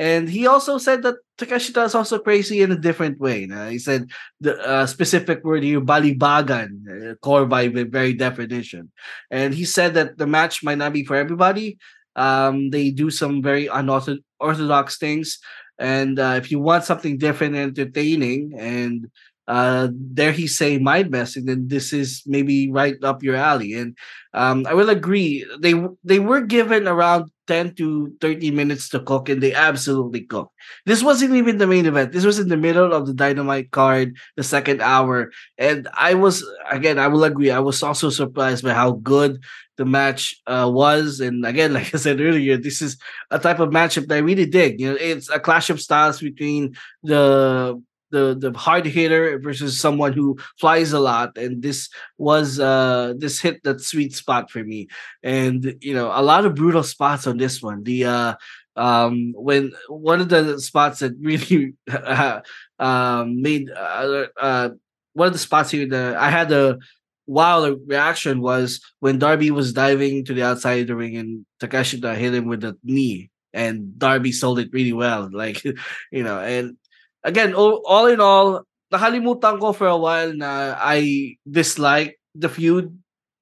And 0.00 0.32
he 0.32 0.48
also 0.48 0.80
said 0.80 1.04
that 1.04 1.20
Takeshita 1.36 1.84
is 1.84 1.94
also 1.94 2.18
crazy 2.18 2.64
in 2.64 2.72
a 2.72 2.80
different 2.80 3.20
way. 3.20 3.44
He 3.68 3.78
said 3.78 4.08
the 4.40 4.56
uh, 4.64 4.86
specific 4.88 5.44
word 5.44 5.62
here, 5.62 5.80
balibagan, 5.80 6.88
uh, 6.88 7.14
core 7.20 7.44
by 7.44 7.68
the 7.68 7.84
very 7.84 8.14
definition. 8.16 8.88
And 9.30 9.52
he 9.52 9.68
said 9.68 9.92
that 10.00 10.16
the 10.16 10.26
match 10.26 10.64
might 10.64 10.78
not 10.80 10.94
be 10.94 11.04
for 11.04 11.16
everybody. 11.16 11.76
Um, 12.16 12.70
they 12.70 12.90
do 12.90 13.10
some 13.10 13.42
very 13.44 13.68
unorthodox 13.68 14.96
things 14.96 15.38
and 15.80 16.18
uh, 16.18 16.34
if 16.36 16.52
you 16.52 16.60
want 16.60 16.84
something 16.84 17.16
different 17.16 17.56
and 17.56 17.76
entertaining, 17.76 18.52
and 18.56 19.10
uh, 19.48 19.88
there 19.90 20.30
he 20.30 20.46
say 20.46 20.76
mind 20.76 21.10
messing, 21.10 21.46
then 21.46 21.68
this 21.68 21.94
is 21.94 22.22
maybe 22.26 22.70
right 22.70 23.02
up 23.02 23.22
your 23.22 23.34
alley. 23.34 23.72
And 23.72 23.96
um, 24.34 24.66
I 24.68 24.74
will 24.74 24.90
agree. 24.90 25.46
They 25.58 25.74
they 26.04 26.20
were 26.20 26.42
given 26.42 26.86
around 26.86 27.30
10 27.50 27.74
to 27.74 28.14
30 28.20 28.52
minutes 28.52 28.88
to 28.90 29.00
cook, 29.00 29.28
and 29.28 29.42
they 29.42 29.52
absolutely 29.52 30.20
cooked. 30.20 30.54
This 30.86 31.02
wasn't 31.02 31.34
even 31.34 31.58
the 31.58 31.66
main 31.66 31.84
event. 31.84 32.12
This 32.12 32.24
was 32.24 32.38
in 32.38 32.46
the 32.46 32.56
middle 32.56 32.92
of 32.92 33.08
the 33.08 33.12
dynamite 33.12 33.72
card, 33.72 34.16
the 34.36 34.44
second 34.44 34.80
hour. 34.80 35.32
And 35.58 35.88
I 35.98 36.14
was 36.14 36.46
again, 36.70 37.00
I 37.00 37.08
will 37.08 37.24
agree, 37.24 37.50
I 37.50 37.58
was 37.58 37.82
also 37.82 38.08
surprised 38.08 38.62
by 38.62 38.72
how 38.72 38.92
good 38.92 39.42
the 39.78 39.84
match 39.84 40.40
uh, 40.46 40.70
was. 40.72 41.18
And 41.18 41.44
again, 41.44 41.72
like 41.78 41.92
I 41.92 41.98
said 41.98 42.20
earlier, 42.20 42.56
this 42.56 42.80
is 42.80 42.96
a 43.32 43.40
type 43.40 43.58
of 43.58 43.70
matchup 43.70 44.06
that 44.06 44.14
I 44.14 44.18
really 44.18 44.46
dig. 44.46 44.80
You 44.80 44.90
know, 44.90 44.98
it's 45.00 45.28
a 45.28 45.40
clash 45.40 45.70
of 45.70 45.80
styles 45.80 46.20
between 46.20 46.76
the 47.02 47.82
the 48.10 48.36
the 48.38 48.56
hard 48.58 48.86
hitter 48.86 49.38
versus 49.38 49.78
someone 49.80 50.12
who 50.12 50.38
flies 50.58 50.92
a 50.92 51.00
lot 51.00 51.36
and 51.36 51.62
this 51.62 51.88
was 52.18 52.58
uh 52.60 53.14
this 53.18 53.40
hit 53.40 53.62
that 53.64 53.80
sweet 53.80 54.14
spot 54.14 54.50
for 54.50 54.62
me. 54.64 54.88
And 55.22 55.76
you 55.80 55.94
know 55.94 56.10
a 56.14 56.22
lot 56.22 56.44
of 56.44 56.54
brutal 56.54 56.82
spots 56.82 57.26
on 57.26 57.36
this 57.38 57.62
one. 57.62 57.82
The 57.84 58.04
uh 58.04 58.34
um 58.76 59.32
when 59.36 59.72
one 59.88 60.20
of 60.20 60.28
the 60.28 60.60
spots 60.60 61.00
that 61.00 61.12
really 61.20 61.74
uh, 61.90 62.40
um 62.78 63.42
made 63.42 63.70
uh, 63.70 64.26
uh 64.40 64.70
one 65.12 65.26
of 65.26 65.32
the 65.32 65.40
spots 65.40 65.72
here 65.72 65.88
the 65.88 66.14
i 66.16 66.30
had 66.30 66.52
a 66.52 66.78
wild 67.30 67.80
reaction 67.86 68.40
was 68.40 68.80
when 68.98 69.18
Darby 69.18 69.52
was 69.52 69.72
diving 69.72 70.24
to 70.24 70.34
the 70.34 70.42
outside 70.42 70.80
of 70.82 70.86
the 70.88 70.96
ring 70.96 71.16
and 71.16 71.46
Takeshita 71.60 72.16
hit 72.16 72.34
him 72.34 72.46
with 72.46 72.60
the 72.60 72.76
knee 72.82 73.30
and 73.52 73.96
Darby 73.96 74.32
sold 74.32 74.58
it 74.58 74.70
really 74.72 74.92
well. 74.92 75.30
Like 75.40 75.62
you 75.64 76.22
know 76.24 76.40
and 76.40 76.76
again 77.24 77.54
all, 77.54 77.82
all 77.86 78.06
in 78.06 78.20
all 78.20 78.62
nakalimutan 78.92 79.60
ko 79.60 79.72
for 79.72 79.86
a 79.86 79.96
while 79.96 80.32
na 80.34 80.74
I 80.78 81.36
dislike 81.48 82.18
the 82.34 82.48
feud 82.48 82.90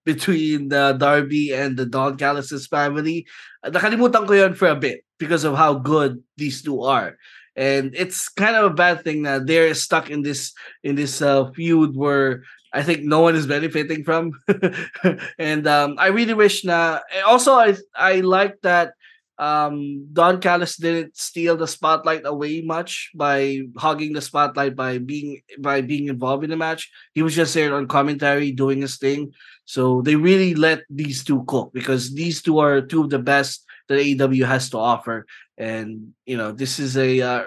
between 0.04 0.68
the 0.68 0.96
Darby 0.96 1.52
and 1.52 1.76
the 1.76 1.86
Don 1.86 2.16
Callis' 2.16 2.66
family 2.66 3.26
nakalimutan 3.64 4.26
ko 4.26 4.32
yun 4.32 4.54
for 4.54 4.68
a 4.68 4.76
bit 4.78 5.04
because 5.18 5.44
of 5.44 5.56
how 5.56 5.74
good 5.74 6.22
these 6.36 6.62
two 6.62 6.82
are 6.82 7.16
and 7.58 7.90
it's 7.98 8.28
kind 8.28 8.54
of 8.54 8.70
a 8.70 8.74
bad 8.74 9.02
thing 9.02 9.22
that 9.22 9.46
they're 9.46 9.74
stuck 9.74 10.08
in 10.08 10.22
this 10.22 10.54
in 10.84 10.94
this 10.94 11.20
uh, 11.20 11.50
feud 11.50 11.96
where 11.96 12.46
I 12.72 12.82
think 12.82 13.02
no 13.02 13.20
one 13.20 13.34
is 13.34 13.46
benefiting 13.46 14.04
from. 14.04 14.32
and 15.38 15.66
um, 15.66 15.96
I 15.98 16.08
really 16.08 16.34
wish 16.34 16.64
na 16.64 17.00
also 17.26 17.54
I 17.54 17.74
I 17.96 18.20
like 18.20 18.62
that 18.62 18.94
um, 19.38 20.06
Don 20.12 20.40
Callis 20.40 20.76
didn't 20.76 21.16
steal 21.16 21.56
the 21.56 21.68
spotlight 21.68 22.22
away 22.24 22.60
much 22.60 23.10
by 23.14 23.60
hogging 23.76 24.12
the 24.12 24.20
spotlight 24.20 24.74
by 24.74 24.98
being 24.98 25.42
by 25.60 25.80
being 25.80 26.08
involved 26.08 26.42
in 26.42 26.50
the 26.50 26.56
match. 26.56 26.90
He 27.14 27.22
was 27.22 27.36
just 27.36 27.54
there 27.54 27.74
on 27.74 27.86
commentary 27.86 28.50
doing 28.50 28.80
his 28.80 28.98
thing. 28.98 29.32
So 29.64 30.02
they 30.02 30.16
really 30.16 30.54
let 30.54 30.82
these 30.90 31.22
two 31.22 31.44
cook 31.46 31.72
because 31.72 32.14
these 32.14 32.42
two 32.42 32.58
are 32.58 32.80
two 32.80 33.04
of 33.04 33.10
the 33.10 33.20
best 33.20 33.64
that 33.88 34.00
AEW 34.00 34.44
has 34.44 34.70
to 34.70 34.78
offer. 34.78 35.24
And 35.56 36.14
you 36.26 36.36
know, 36.36 36.50
this 36.50 36.80
is 36.80 36.96
a 36.96 37.20
uh, 37.20 37.44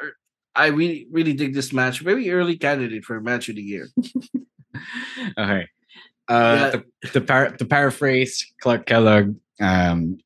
I 0.56 0.68
really 0.68 1.08
really 1.12 1.34
dig 1.34 1.54
this 1.54 1.74
match. 1.74 2.00
Very 2.00 2.32
early 2.32 2.58
candidate 2.58 3.04
for 3.04 3.20
match 3.20 3.50
of 3.50 3.56
the 3.56 3.64
year. 3.64 3.90
okay. 5.38 5.68
Uh, 6.28 6.72
to, 6.72 6.86
to, 7.12 7.20
par- 7.20 7.50
to 7.50 7.66
paraphrase 7.66 8.54
Clark 8.62 8.86
Kellogg, 8.86 9.36
um, 9.60 10.18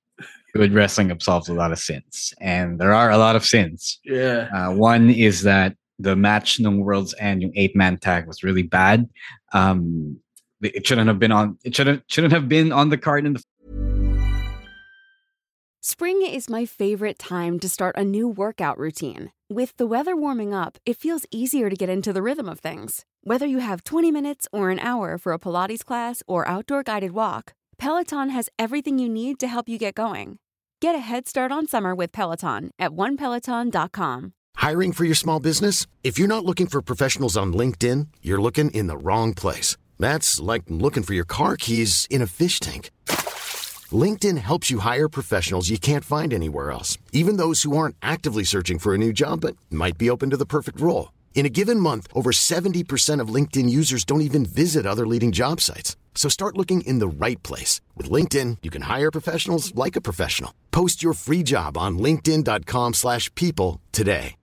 good 0.55 0.73
wrestling 0.73 1.11
absolves 1.11 1.49
a 1.49 1.53
lot 1.53 1.71
of 1.71 1.79
sins, 1.79 2.33
and 2.39 2.79
there 2.79 2.93
are 2.93 3.11
a 3.11 3.17
lot 3.17 3.35
of 3.35 3.45
sins. 3.45 3.99
Yeah. 4.05 4.47
Uh, 4.55 4.73
one 4.73 5.09
is 5.09 5.43
that 5.43 5.75
the 5.99 6.15
match 6.15 6.59
no 6.59 6.71
World's 6.71 7.13
End, 7.19 7.41
yung 7.41 7.51
eight 7.55 7.75
man 7.75 7.97
tag 7.97 8.25
was 8.27 8.43
really 8.43 8.63
bad. 8.63 9.07
Um, 9.53 10.17
it 10.61 10.87
shouldn't 10.87 11.07
have 11.07 11.19
been 11.19 11.31
on. 11.31 11.57
It 11.63 11.75
shouldn't 11.75 12.03
shouldn't 12.07 12.33
have 12.33 12.47
been 12.47 12.71
on 12.71 12.89
the 12.89 12.97
card 12.97 13.25
in 13.25 13.33
the. 13.33 13.43
Spring 15.81 16.23
is 16.23 16.49
my 16.49 16.65
favorite 16.65 17.19
time 17.19 17.59
to 17.59 17.69
start 17.69 17.95
a 17.95 18.03
new 18.03 18.27
workout 18.27 18.79
routine. 18.79 19.31
With 19.51 19.77
the 19.77 19.85
weather 19.85 20.15
warming 20.15 20.51
up, 20.51 20.79
it 20.83 20.97
feels 20.97 21.27
easier 21.29 21.69
to 21.69 21.75
get 21.75 21.89
into 21.89 22.11
the 22.11 22.23
rhythm 22.23 22.49
of 22.49 22.59
things. 22.59 23.05
Whether 23.21 23.45
you 23.45 23.59
have 23.59 23.83
20 23.83 24.09
minutes 24.09 24.47
or 24.51 24.71
an 24.71 24.79
hour 24.79 25.19
for 25.19 25.31
a 25.31 25.37
Pilates 25.37 25.85
class 25.85 26.23
or 26.25 26.47
outdoor 26.47 26.81
guided 26.81 27.11
walk, 27.11 27.53
Peloton 27.77 28.29
has 28.29 28.49
everything 28.57 28.97
you 28.97 29.07
need 29.07 29.37
to 29.39 29.47
help 29.47 29.69
you 29.69 29.77
get 29.77 29.93
going. 29.93 30.39
Get 30.81 30.95
a 30.95 30.99
head 30.99 31.27
start 31.27 31.51
on 31.51 31.67
summer 31.67 31.95
with 31.95 32.11
Peloton 32.11 32.71
at 32.77 32.91
onepeloton.com. 32.91 34.33
Hiring 34.57 34.93
for 34.93 35.05
your 35.05 35.15
small 35.15 35.39
business? 35.39 35.87
If 36.03 36.19
you're 36.19 36.27
not 36.27 36.45
looking 36.45 36.67
for 36.67 36.81
professionals 36.81 37.37
on 37.37 37.53
LinkedIn, 37.53 38.07
you're 38.21 38.41
looking 38.41 38.71
in 38.71 38.87
the 38.87 38.97
wrong 38.97 39.33
place. 39.33 39.77
That's 39.99 40.39
like 40.39 40.63
looking 40.67 41.03
for 41.03 41.13
your 41.13 41.25
car 41.25 41.55
keys 41.55 42.07
in 42.09 42.21
a 42.21 42.27
fish 42.27 42.59
tank. 42.59 42.91
LinkedIn 43.91 44.37
helps 44.37 44.69
you 44.71 44.79
hire 44.79 45.07
professionals 45.07 45.69
you 45.69 45.77
can't 45.77 46.03
find 46.03 46.33
anywhere 46.33 46.71
else, 46.71 46.97
even 47.11 47.37
those 47.37 47.61
who 47.63 47.77
aren't 47.77 47.95
actively 48.01 48.43
searching 48.43 48.79
for 48.79 48.93
a 48.93 48.97
new 48.97 49.13
job 49.13 49.41
but 49.41 49.55
might 49.69 49.97
be 49.97 50.09
open 50.09 50.29
to 50.31 50.37
the 50.37 50.45
perfect 50.45 50.81
role. 50.81 51.13
In 51.35 51.45
a 51.45 51.49
given 51.49 51.79
month, 51.79 52.07
over 52.13 52.31
70% 52.31 53.19
of 53.19 53.29
LinkedIn 53.29 53.69
users 53.69 54.03
don't 54.03 54.21
even 54.21 54.45
visit 54.45 54.85
other 54.85 55.05
leading 55.05 55.31
job 55.31 55.61
sites. 55.61 55.95
So 56.15 56.27
start 56.29 56.57
looking 56.57 56.81
in 56.81 56.97
the 56.97 57.07
right 57.07 57.41
place. 57.43 57.81
With 57.95 58.09
LinkedIn, 58.09 58.57
you 58.63 58.71
can 58.71 58.83
hire 58.83 59.11
professionals 59.11 59.75
like 59.75 59.95
a 59.95 60.01
professional. 60.01 60.55
Post 60.71 61.03
your 61.03 61.13
free 61.13 61.43
job 61.43 61.77
on 61.77 61.99
linkedin.com 61.99 62.95
slash 62.95 63.29
people 63.35 63.79
today. 63.91 64.37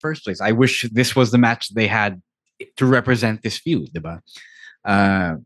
First 0.00 0.24
place, 0.24 0.40
I 0.40 0.52
wish 0.52 0.88
this 0.90 1.14
was 1.14 1.30
the 1.30 1.38
match 1.38 1.74
they 1.74 1.86
had 1.86 2.22
to 2.76 2.86
represent 2.86 3.42
this 3.42 3.58
feud, 3.58 3.90
diba? 3.92 4.20
Uh, 4.82 5.36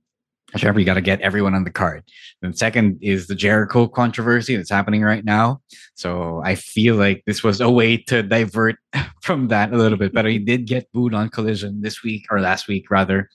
However, 0.60 0.78
you 0.78 0.86
got 0.86 0.94
to 0.94 1.00
get 1.00 1.20
everyone 1.20 1.54
on 1.54 1.64
the 1.64 1.70
card. 1.70 2.04
And 2.42 2.56
second 2.56 2.98
is 3.02 3.26
the 3.26 3.34
Jericho 3.34 3.88
controversy 3.88 4.56
that's 4.56 4.70
happening 4.70 5.02
right 5.02 5.24
now. 5.24 5.60
So 5.94 6.42
I 6.44 6.54
feel 6.54 6.94
like 6.94 7.24
this 7.26 7.42
was 7.42 7.60
a 7.60 7.70
way 7.70 7.96
to 7.96 8.22
divert 8.22 8.76
from 9.22 9.48
that 9.48 9.72
a 9.72 9.76
little 9.76 9.98
bit. 9.98 10.12
But 10.12 10.26
he 10.26 10.38
did 10.38 10.66
get 10.66 10.90
booed 10.92 11.14
on 11.14 11.28
Collision 11.28 11.80
this 11.80 12.02
week 12.02 12.26
or 12.30 12.40
last 12.40 12.68
week 12.68 12.90
rather. 12.90 13.28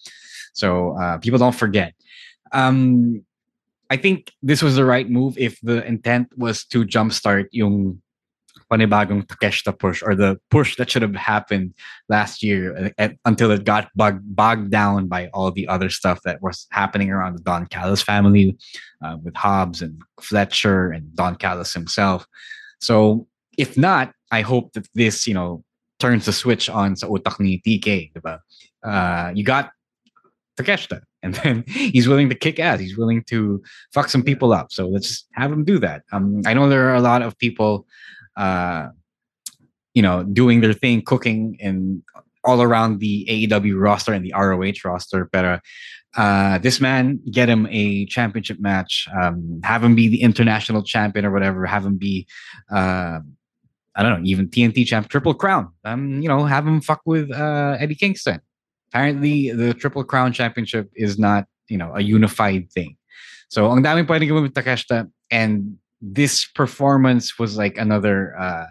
So 0.60 0.98
uh, 1.00 1.18
people 1.18 1.39
don't 1.39 1.56
forget. 1.56 1.94
Um, 2.51 3.24
I 3.89 3.98
think 3.98 4.32
this 4.44 4.62
was 4.62 4.75
the 4.75 4.86
right 4.86 5.10
move 5.10 5.38
if 5.38 5.60
the 5.62 5.86
intent 5.86 6.30
was 6.38 6.66
to 6.66 6.86
jumpstart 6.86 7.48
yung 7.51 8.01
panibagong 8.70 9.25
Takeshita 9.25 9.78
push 9.78 10.04
or 10.04 10.13
the 10.13 10.39
push 10.51 10.75
that 10.78 10.89
should 10.89 11.01
have 11.01 11.16
happened 11.16 11.74
last 12.08 12.44
year 12.44 12.78
uh, 12.78 12.89
at, 12.98 13.16
until 13.25 13.50
it 13.50 13.63
got 13.63 13.89
bogged 13.96 14.70
down 14.70 15.08
by 15.08 15.28
all 15.34 15.50
the 15.51 15.68
other 15.68 15.89
stuff 15.89 16.22
that 16.24 16.42
was 16.42 16.68
happening 16.72 17.10
around 17.10 17.36
the 17.36 17.42
Don 17.42 17.66
Callis 17.66 18.01
family 18.01 18.56
uh, 19.04 19.18
with 19.24 19.36
Hobbs 19.36 19.82
and 19.82 20.00
Fletcher 20.22 20.92
and 20.92 21.16
Don 21.16 21.36
Callis 21.36 21.74
himself. 21.74 22.28
So 22.80 23.28
if 23.58 23.75
not, 23.75 24.13
I 24.32 24.42
hope 24.42 24.74
that 24.74 24.88
this, 24.94 25.25
you 25.28 25.34
know, 25.34 25.63
turns 26.00 26.25
the 26.25 26.34
switch 26.34 26.70
on 26.70 26.96
sa 26.96 27.08
utak 27.08 27.39
ni 27.39 27.60
TK, 27.60 28.13
diba? 28.13 28.39
Uh, 28.84 29.32
you 29.34 29.44
got 29.44 29.72
Takeshita 30.60 31.01
and 31.24 31.36
then 31.36 31.63
he's 31.68 32.08
willing 32.08 32.30
to 32.30 32.36
kick 32.36 32.60
ass. 32.60 32.80
He's 32.80 32.98
willing 32.98 33.24
to 33.24 33.62
fuck 33.94 34.10
some 34.10 34.24
people 34.24 34.54
up. 34.54 34.72
So 34.72 34.88
let's 34.88 35.08
just 35.08 35.28
have 35.34 35.51
him 35.51 35.63
do 35.63 35.80
that. 35.80 36.04
Um, 36.12 36.42
I 36.46 36.54
know 36.54 36.70
there 36.70 36.89
are 36.89 36.96
a 36.96 37.01
lot 37.01 37.22
of 37.22 37.38
people, 37.38 37.86
uh, 38.36 38.89
you 39.94 40.01
know, 40.01 40.24
doing 40.24 40.62
their 40.62 40.74
thing, 40.74 41.01
cooking 41.01 41.58
and 41.62 42.04
all 42.44 42.62
around 42.62 43.00
the 43.00 43.25
AEW 43.30 43.80
roster 43.80 44.13
and 44.13 44.25
the 44.25 44.34
ROH 44.34 44.88
roster. 44.88 45.30
But 45.32 45.62
uh, 46.16 46.58
this 46.60 46.80
man, 46.80 47.20
get 47.32 47.50
him 47.50 47.68
a 47.70 48.06
championship 48.06 48.60
match. 48.60 49.08
Um, 49.20 49.62
have 49.63 49.84
him 49.84 49.96
be 49.96 50.08
the 50.08 50.22
international 50.22 50.84
champion 50.84 51.25
or 51.25 51.32
whatever. 51.32 51.66
Have 51.66 51.86
him 51.86 51.98
be. 51.98 52.28
Uh, 52.72 53.20
I 53.96 54.04
don't 54.04 54.22
know, 54.22 54.30
even 54.30 54.48
TNT 54.48 54.86
champ, 54.86 55.10
Triple 55.10 55.34
Crown. 55.34 55.74
Um, 55.84 56.22
you 56.22 56.30
know, 56.30 56.46
have 56.46 56.66
him 56.66 56.80
fuck 56.80 57.01
with 57.06 57.30
uh, 57.32 57.75
Eddie 57.80 57.96
Kingston 57.96 58.39
apparently 58.89 59.51
the 59.51 59.74
Triple 59.74 60.03
Crown 60.03 60.34
Championship 60.34 60.89
is 60.96 61.19
not, 61.19 61.46
you 61.67 61.77
know, 61.77 61.93
a 61.96 62.01
unified 62.01 62.72
thing. 62.72 62.96
So 63.50 63.72
ang 63.72 63.84
daming 63.84 64.08
pwedeng 64.08 64.27
gawin 64.29 64.43
with 64.43 64.53
Takeshita 64.53 65.10
and 65.31 65.77
this 66.01 66.46
performance 66.46 67.38
was 67.38 67.58
like 67.58 67.77
another 67.77 68.38
uh, 68.39 68.65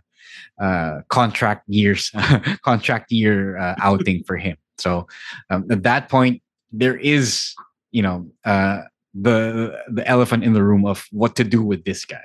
uh, 0.62 1.00
contract 1.08 1.64
years 1.68 2.10
contract 2.64 3.12
year 3.12 3.58
uh, 3.58 3.74
outing 3.82 4.24
for 4.24 4.36
him. 4.36 4.56
So 4.78 5.06
um, 5.50 5.66
at 5.70 5.82
that 5.82 6.08
point, 6.08 6.40
there 6.72 6.96
is 6.96 7.54
you 7.90 8.02
know 8.02 8.30
uh, 8.44 8.82
the 9.14 9.76
the 9.90 10.06
elephant 10.06 10.44
in 10.44 10.52
the 10.54 10.62
room 10.62 10.86
of 10.86 11.06
what 11.10 11.34
to 11.36 11.44
do 11.44 11.62
with 11.62 11.84
this 11.84 12.04
guy. 12.04 12.24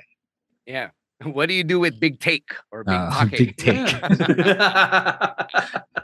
Yeah. 0.66 0.90
What 1.22 1.48
do 1.48 1.54
you 1.54 1.64
do 1.64 1.80
with 1.80 1.98
big 2.00 2.20
take 2.20 2.48
or 2.70 2.84
big 2.84 2.94
Uh, 2.94 3.10
pocket? 3.16 3.38
big 3.38 3.56
take. 3.56 3.78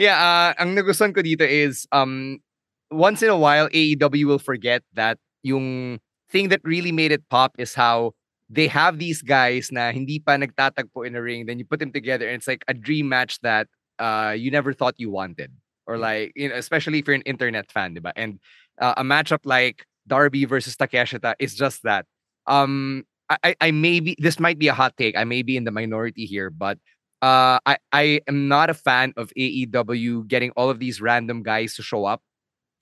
Yeah, 0.00 0.16
uh, 0.16 0.50
ang 0.56 0.72
nagustuhan 0.72 1.12
ko 1.12 1.20
dito 1.20 1.44
is 1.44 1.84
um 1.92 2.40
once 2.88 3.20
in 3.20 3.28
a 3.28 3.36
while 3.36 3.68
AEW 3.68 4.24
will 4.24 4.40
forget 4.40 4.80
that 4.96 5.20
yung 5.44 6.00
thing 6.32 6.48
that 6.48 6.64
really 6.64 6.88
made 6.88 7.12
it 7.12 7.20
pop 7.28 7.52
is 7.60 7.76
how 7.76 8.16
they 8.48 8.64
have 8.64 8.96
these 8.96 9.20
guys 9.20 9.68
na 9.68 9.92
hindi 9.92 10.16
pa 10.16 10.40
nagtatagpo 10.40 11.04
in 11.04 11.12
a 11.12 11.20
ring 11.20 11.44
then 11.44 11.60
you 11.60 11.68
put 11.68 11.84
them 11.84 11.92
together 11.92 12.24
and 12.24 12.40
it's 12.40 12.48
like 12.48 12.64
a 12.64 12.72
dream 12.72 13.12
match 13.12 13.36
that 13.44 13.68
uh 14.00 14.32
you 14.32 14.48
never 14.48 14.72
thought 14.72 14.96
you 14.96 15.12
wanted. 15.12 15.52
Or 15.84 16.00
like 16.00 16.32
you 16.32 16.48
know 16.48 16.56
especially 16.56 17.04
if 17.04 17.04
you're 17.04 17.20
an 17.20 17.28
internet 17.28 17.68
fan 17.68 17.92
diba? 17.92 18.16
and 18.16 18.40
uh, 18.80 18.96
a 18.96 19.04
matchup 19.04 19.44
like 19.44 19.84
Darby 20.08 20.48
versus 20.48 20.80
Takeshita 20.80 21.36
is 21.36 21.52
just 21.52 21.84
that. 21.84 22.08
Um 22.48 23.04
I, 23.28 23.36
I 23.44 23.68
I 23.68 23.70
may 23.76 24.00
be 24.00 24.16
this 24.16 24.40
might 24.40 24.56
be 24.56 24.72
a 24.72 24.76
hot 24.80 24.96
take. 24.96 25.12
I 25.12 25.28
may 25.28 25.44
be 25.44 25.60
in 25.60 25.68
the 25.68 25.76
minority 25.76 26.24
here 26.24 26.48
but 26.48 26.80
uh, 27.22 27.58
I 27.66 27.76
I 27.92 28.20
am 28.28 28.48
not 28.48 28.70
a 28.70 28.74
fan 28.74 29.12
of 29.16 29.32
AEW 29.36 30.26
getting 30.28 30.50
all 30.56 30.70
of 30.70 30.78
these 30.78 31.00
random 31.00 31.42
guys 31.42 31.74
to 31.76 31.82
show 31.82 32.04
up 32.04 32.22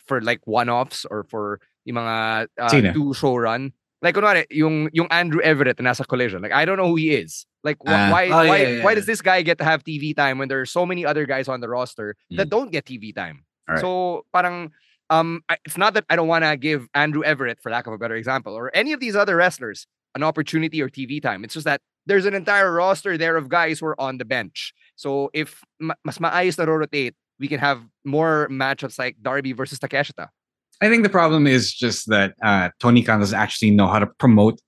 for 0.07 0.21
like 0.21 0.41
one-offs 0.47 1.05
or 1.11 1.25
for 1.25 1.61
yung 1.85 1.97
mga 1.97 2.49
uh, 2.59 2.69
two 2.93 3.15
show 3.15 3.37
run. 3.37 3.73
Like 4.01 4.15
kunwari, 4.15 4.47
yung 4.51 4.89
yung 4.93 5.09
Andrew 5.11 5.41
Everett 5.43 5.81
na 5.83 5.91
nasa 5.91 6.07
collision. 6.07 6.41
Like 6.41 6.53
I 6.55 6.65
don't 6.65 6.77
know 6.79 6.87
who 6.87 6.97
he 6.97 7.11
is. 7.19 7.47
Like 7.65 7.79
wh- 7.83 7.91
Ah. 7.91 8.11
why 8.15 8.25
Oh, 8.31 8.47
why 8.47 8.57
yeah, 8.63 8.69
yeah, 8.79 8.85
why 8.85 8.95
does 8.95 9.07
this 9.07 9.21
guy 9.21 9.43
get 9.43 9.59
to 9.59 9.65
have 9.67 9.83
TV 9.83 10.15
time 10.15 10.39
when 10.39 10.47
there 10.49 10.61
are 10.63 10.67
so 10.71 10.87
many 10.87 11.05
other 11.05 11.27
guys 11.27 11.49
on 11.51 11.61
the 11.61 11.69
roster 11.69 12.15
that 12.39 12.49
don't 12.49 12.71
get 12.71 12.87
TV 12.87 13.11
time? 13.15 13.43
Alright. 13.69 13.83
So 13.83 14.23
parang 14.33 14.71
um 15.11 15.43
I- 15.51 15.59
it's 15.67 15.77
not 15.77 15.95
that 15.99 16.07
I 16.09 16.15
don't 16.15 16.29
want 16.31 16.45
to 16.47 16.55
give 16.57 16.87
Andrew 16.95 17.25
Everett 17.27 17.59
for 17.61 17.75
lack 17.75 17.89
of 17.91 17.93
a 17.93 17.99
better 17.99 18.15
example 18.15 18.55
or 18.55 18.71
any 18.73 18.93
of 18.95 19.01
these 19.03 19.17
other 19.19 19.35
wrestlers 19.35 19.89
an 20.15 20.23
opportunity 20.23 20.81
or 20.81 20.89
TV 20.89 21.19
time. 21.21 21.43
It's 21.45 21.55
just 21.55 21.67
that 21.67 21.83
there's 22.09 22.25
an 22.25 22.33
entire 22.35 22.73
roster 22.73 23.21
there 23.21 23.37
of 23.37 23.49
guys 23.53 23.79
who 23.79 23.87
are 23.93 24.01
on 24.01 24.17
the 24.17 24.25
bench. 24.25 24.73
So 24.97 25.29
if 25.37 25.61
ma- 25.79 26.01
mas 26.05 26.17
maayos 26.19 26.57
na 26.59 26.65
rotate, 26.65 27.15
we 27.39 27.47
can 27.47 27.61
have 27.61 27.85
more 28.05 28.49
matchups 28.51 28.99
like 28.99 29.17
Darby 29.21 29.53
versus 29.53 29.79
Takeshita. 29.79 30.33
I 30.81 30.89
think 30.89 31.03
the 31.05 31.13
problem 31.13 31.47
is 31.47 31.71
just 31.75 32.09
that 32.09 32.35
uh, 32.43 32.71
Tony 32.81 33.03
Khan 33.05 33.21
doesn't 33.21 33.37
actually 33.39 33.71
know 33.71 33.87
how 33.87 33.99
to 34.01 34.07
promote 34.19 34.59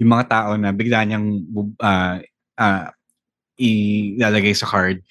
yung 0.00 0.08
mga 0.10 0.30
tao 0.30 0.56
na 0.56 0.72
bigla 0.72 1.04
niyang 1.06 1.44
uh, 1.82 2.22
uh, 2.56 2.86
ilalagay 3.60 4.56
sa 4.56 4.66
card. 4.66 5.02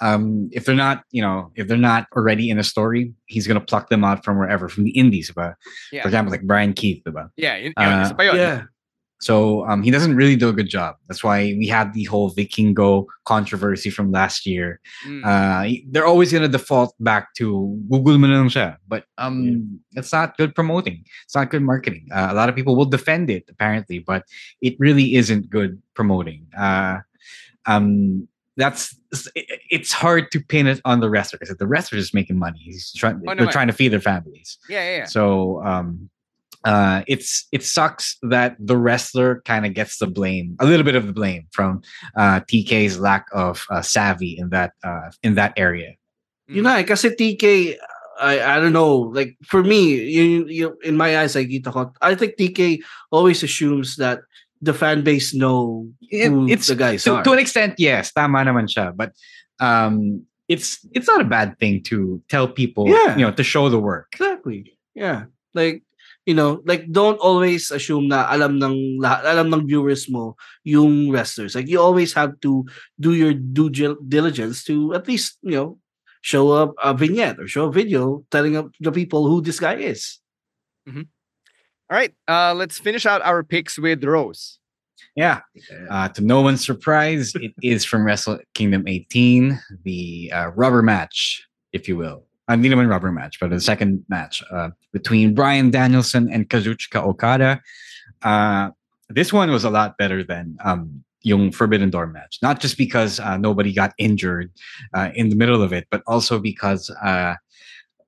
Um, 0.00 0.48
if 0.52 0.64
they're 0.64 0.74
not, 0.74 1.04
you 1.12 1.20
know, 1.20 1.52
if 1.54 1.68
they're 1.68 1.76
not 1.76 2.08
already 2.16 2.48
in 2.48 2.58
a 2.58 2.64
story, 2.64 3.12
he's 3.28 3.46
gonna 3.46 3.60
pluck 3.60 3.92
them 3.92 4.02
out 4.02 4.24
from 4.24 4.38
wherever, 4.40 4.68
from 4.68 4.84
the 4.84 4.96
indies, 4.96 5.30
diba? 5.30 5.54
Yeah. 5.92 6.00
For 6.02 6.08
example, 6.08 6.32
like 6.32 6.42
Bryan 6.48 6.72
Keith, 6.72 7.04
diba? 7.04 7.28
Yeah, 7.36 7.56
yun, 7.60 7.72
Uh, 7.76 7.84
yun, 7.84 8.00
isa 8.00 8.24
yun. 8.24 8.36
yeah. 8.36 8.62
So 9.20 9.66
um, 9.68 9.82
he 9.82 9.90
doesn't 9.90 10.16
really 10.16 10.36
do 10.36 10.48
a 10.48 10.52
good 10.52 10.68
job. 10.68 10.96
That's 11.06 11.22
why 11.22 11.54
we 11.58 11.66
had 11.66 11.92
the 11.92 12.04
whole 12.04 12.30
Vikingo 12.30 13.04
controversy 13.26 13.90
from 13.90 14.10
last 14.10 14.46
year. 14.46 14.80
Mm. 15.06 15.24
Uh, 15.24 15.80
they're 15.90 16.06
always 16.06 16.32
gonna 16.32 16.48
default 16.48 16.94
back 17.00 17.34
to 17.34 17.78
Google 17.90 18.18
mo 18.18 18.28
lang 18.28 18.48
siya. 18.48 18.76
But 18.88 19.04
um, 19.18 19.80
it's 19.92 20.12
not 20.12 20.36
good 20.38 20.54
promoting. 20.54 21.04
It's 21.24 21.34
not 21.34 21.50
good 21.50 21.62
marketing. 21.62 22.08
Uh, 22.10 22.28
a 22.30 22.34
lot 22.34 22.48
of 22.48 22.56
people 22.56 22.76
will 22.76 22.86
defend 22.86 23.28
it 23.28 23.44
apparently, 23.50 23.98
but 23.98 24.24
it 24.62 24.76
really 24.78 25.14
isn't 25.14 25.50
good 25.50 25.80
promoting. 25.94 26.46
Uh, 26.56 27.00
um, 27.66 28.26
that's 28.56 28.96
it's 29.70 29.92
hard 29.92 30.30
to 30.32 30.40
pin 30.40 30.66
it 30.66 30.80
on 30.84 31.00
the 31.00 31.10
wrestler 31.10 31.38
because 31.38 31.56
the 31.56 31.66
wrestler's 31.66 32.04
just 32.04 32.14
making 32.14 32.38
money. 32.38 32.58
He's 32.62 32.92
trying. 32.92 33.16
Oh, 33.26 33.34
they're 33.34 33.46
naman. 33.46 33.52
trying 33.52 33.66
to 33.68 33.72
feed 33.72 33.88
their 33.88 34.00
families. 34.00 34.58
Yeah, 34.68 34.82
yeah, 34.84 34.96
yeah. 34.98 35.04
So 35.04 35.62
um 35.64 36.10
uh 36.64 37.02
it's 37.08 37.48
it 37.52 37.64
sucks 37.64 38.16
that 38.22 38.56
the 38.60 38.76
wrestler 38.76 39.40
kind 39.46 39.64
of 39.64 39.72
gets 39.74 39.98
the 39.98 40.06
blame, 40.06 40.56
a 40.60 40.66
little 40.66 40.84
bit 40.84 40.94
of 40.94 41.06
the 41.06 41.12
blame 41.12 41.46
from 41.52 41.80
uh 42.16 42.40
TK's 42.44 42.98
lack 43.00 43.26
of 43.32 43.64
uh, 43.70 43.80
savvy 43.80 44.36
in 44.38 44.50
that 44.50 44.72
uh 44.84 45.08
in 45.22 45.34
that 45.34 45.52
area. 45.56 45.96
Yun 46.48 46.64
na 46.64 46.76
eh, 46.76 46.82
kasi 46.82 47.14
TK, 47.14 47.76
I, 48.20 48.42
I 48.42 48.60
don't 48.60 48.74
know, 48.74 49.08
like 49.14 49.38
for 49.46 49.62
me, 49.62 49.94
you, 49.94 50.44
you, 50.50 50.76
in 50.82 50.96
my 50.98 51.16
eyes, 51.16 51.36
I 51.36 51.46
ko, 51.46 51.92
I 52.02 52.14
think 52.14 52.36
TK 52.36 52.82
always 53.10 53.42
assumes 53.42 53.96
that 53.96 54.20
the 54.60 54.74
fan 54.74 55.00
base 55.02 55.32
know 55.32 55.88
who 56.10 56.48
it's 56.48 56.66
the 56.66 56.74
guys 56.74 57.04
to, 57.04 57.14
are. 57.14 57.24
to 57.24 57.32
an 57.32 57.38
extent, 57.38 57.78
yes, 57.78 58.12
tama 58.12 58.44
naman 58.44 58.66
siya, 58.68 58.92
but 58.94 59.14
um 59.64 60.26
it's 60.50 60.84
it's 60.92 61.06
not 61.06 61.20
a 61.22 61.24
bad 61.24 61.56
thing 61.62 61.80
to 61.84 62.20
tell 62.28 62.48
people, 62.48 62.88
Yeah. 62.90 63.16
you 63.16 63.24
know, 63.24 63.32
to 63.32 63.44
show 63.46 63.70
the 63.70 63.78
work. 63.78 64.08
Exactly. 64.12 64.76
Yeah. 64.94 65.30
Like, 65.54 65.82
you 66.30 66.38
know, 66.38 66.62
like 66.62 66.86
don't 66.94 67.18
always 67.18 67.74
assume 67.74 68.06
na 68.06 68.30
alam 68.30 68.62
ng 68.62 69.02
lahat, 69.02 69.26
alam 69.26 69.50
ng 69.50 69.66
viewers 69.66 70.06
mo 70.06 70.38
yung 70.62 71.10
wrestlers. 71.10 71.58
Like 71.58 71.66
you 71.66 71.82
always 71.82 72.14
have 72.14 72.38
to 72.46 72.62
do 73.02 73.18
your 73.18 73.34
due 73.34 73.66
diligence 74.06 74.62
to 74.70 74.94
at 74.94 75.10
least, 75.10 75.42
you 75.42 75.58
know, 75.58 75.82
show 76.22 76.54
up 76.54 76.78
a 76.78 76.94
vignette 76.94 77.42
or 77.42 77.50
show 77.50 77.66
a 77.66 77.74
video 77.74 78.22
telling 78.30 78.54
up 78.54 78.70
the 78.78 78.94
people 78.94 79.26
who 79.26 79.42
this 79.42 79.58
guy 79.58 79.74
is. 79.74 80.22
All 81.90 81.98
right, 81.98 82.14
uh, 82.30 82.54
let's 82.54 82.78
finish 82.78 83.10
out 83.10 83.26
our 83.26 83.42
picks 83.42 83.74
with 83.74 84.06
Rose. 84.06 84.62
Yeah. 85.16 85.40
Uh, 85.90 86.08
to 86.14 86.22
no 86.22 86.40
one's 86.40 86.64
surprise, 86.64 87.34
it 87.34 87.50
is 87.66 87.84
from 87.84 88.06
Wrestle 88.06 88.38
Kingdom 88.54 88.86
18, 88.86 89.58
the 89.82 90.30
uh, 90.32 90.46
rubber 90.54 90.82
match, 90.86 91.42
if 91.72 91.88
you 91.88 91.96
will. 91.96 92.30
Uh, 92.46 92.54
Hindi 92.54 92.70
naman 92.70 92.86
rubber 92.88 93.10
match, 93.10 93.40
but 93.40 93.50
the 93.50 93.58
second 93.58 94.06
match 94.08 94.38
uh, 94.54 94.70
between 94.92 95.34
Bryan 95.34 95.70
Danielson 95.70 96.30
and 96.32 96.48
Kazuchika 96.48 97.02
Okada. 97.02 97.60
Uh, 98.22 98.70
this 99.08 99.32
one 99.32 99.50
was 99.50 99.64
a 99.64 99.70
lot 99.70 99.98
better 99.98 100.22
than 100.22 100.56
um, 100.64 101.04
yung 101.22 101.52
Forbidden 101.52 101.90
Door 101.90 102.08
match. 102.08 102.38
Not 102.42 102.60
just 102.60 102.78
because 102.78 103.20
uh, 103.20 103.36
nobody 103.36 103.72
got 103.72 103.92
injured 103.98 104.52
uh, 104.94 105.10
in 105.14 105.28
the 105.28 105.36
middle 105.36 105.62
of 105.62 105.72
it, 105.72 105.86
but 105.90 106.02
also 106.06 106.38
because 106.38 106.90
uh, 107.02 107.34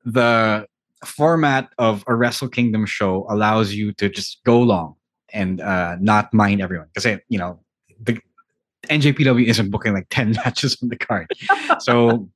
the 0.04 0.66
format 1.04 1.68
of 1.78 2.04
a 2.06 2.14
Wrestle 2.14 2.48
Kingdom 2.48 2.86
show 2.86 3.26
allows 3.28 3.74
you 3.74 3.92
to 3.94 4.08
just 4.08 4.42
go 4.44 4.60
long 4.60 4.94
and 5.32 5.60
uh, 5.60 5.96
not 6.00 6.32
mind 6.32 6.60
everyone. 6.60 6.88
Because 6.94 7.20
you 7.28 7.38
know 7.38 7.60
the 8.00 8.18
NJPW 8.88 9.46
isn't 9.46 9.70
booking 9.70 9.94
like 9.94 10.06
ten 10.10 10.32
matches 10.44 10.76
on 10.82 10.88
the 10.88 10.96
card, 10.96 11.32
so 11.80 12.28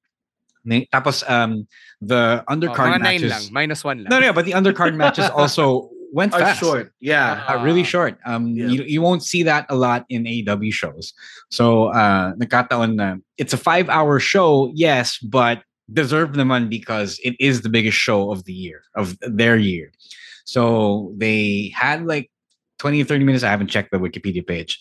ni- 0.67 0.89
tapos 0.93 1.23
um 1.31 1.67
the 2.03 2.43
Oh, 2.47 2.53
undercard 2.53 2.93
mga 2.93 3.01
nine 3.01 3.21
matches. 3.23 3.31
lang, 3.31 3.45
minus 3.55 3.81
one 3.85 3.99
lang. 4.05 4.11
No, 4.11 4.19
no, 4.21 4.33
but 4.35 4.45
the 4.45 4.53
undercard 4.53 4.95
matches 5.01 5.31
also 5.31 5.89
went 6.13 6.35
Are 6.35 6.41
fast. 6.41 6.61
short. 6.61 6.93
Yeah. 7.01 7.45
Uh, 7.49 7.63
really 7.65 7.83
short. 7.85 8.19
Um, 8.27 8.55
you, 8.55 8.83
you 8.85 9.03
won't 9.03 9.23
see 9.25 9.43
that 9.43 9.67
a 9.69 9.75
lot 9.75 10.05
in 10.09 10.25
AEW 10.25 10.73
shows. 10.73 11.13
So, 11.51 11.87
uh, 11.91 12.33
nagkataon 12.39 12.95
na 12.95 13.17
it's 13.39 13.53
a 13.53 13.59
five-hour 13.59 14.21
show, 14.21 14.71
yes, 14.75 15.19
but 15.19 15.63
deserve 15.93 16.33
the 16.35 16.43
naman 16.43 16.69
because 16.71 17.19
it 17.25 17.35
is 17.41 17.63
the 17.63 17.69
biggest 17.69 17.97
show 17.99 18.31
of 18.31 18.45
the 18.45 18.53
year 18.53 18.83
of 18.95 19.17
their 19.23 19.57
year. 19.57 19.91
So 20.45 21.13
they 21.17 21.73
had 21.75 22.07
like 22.07 22.31
20 22.79 23.03
30 23.03 23.25
minutes. 23.25 23.43
I 23.45 23.51
haven't 23.51 23.69
checked 23.69 23.91
the 23.91 23.99
Wikipedia 23.99 24.47
page. 24.47 24.79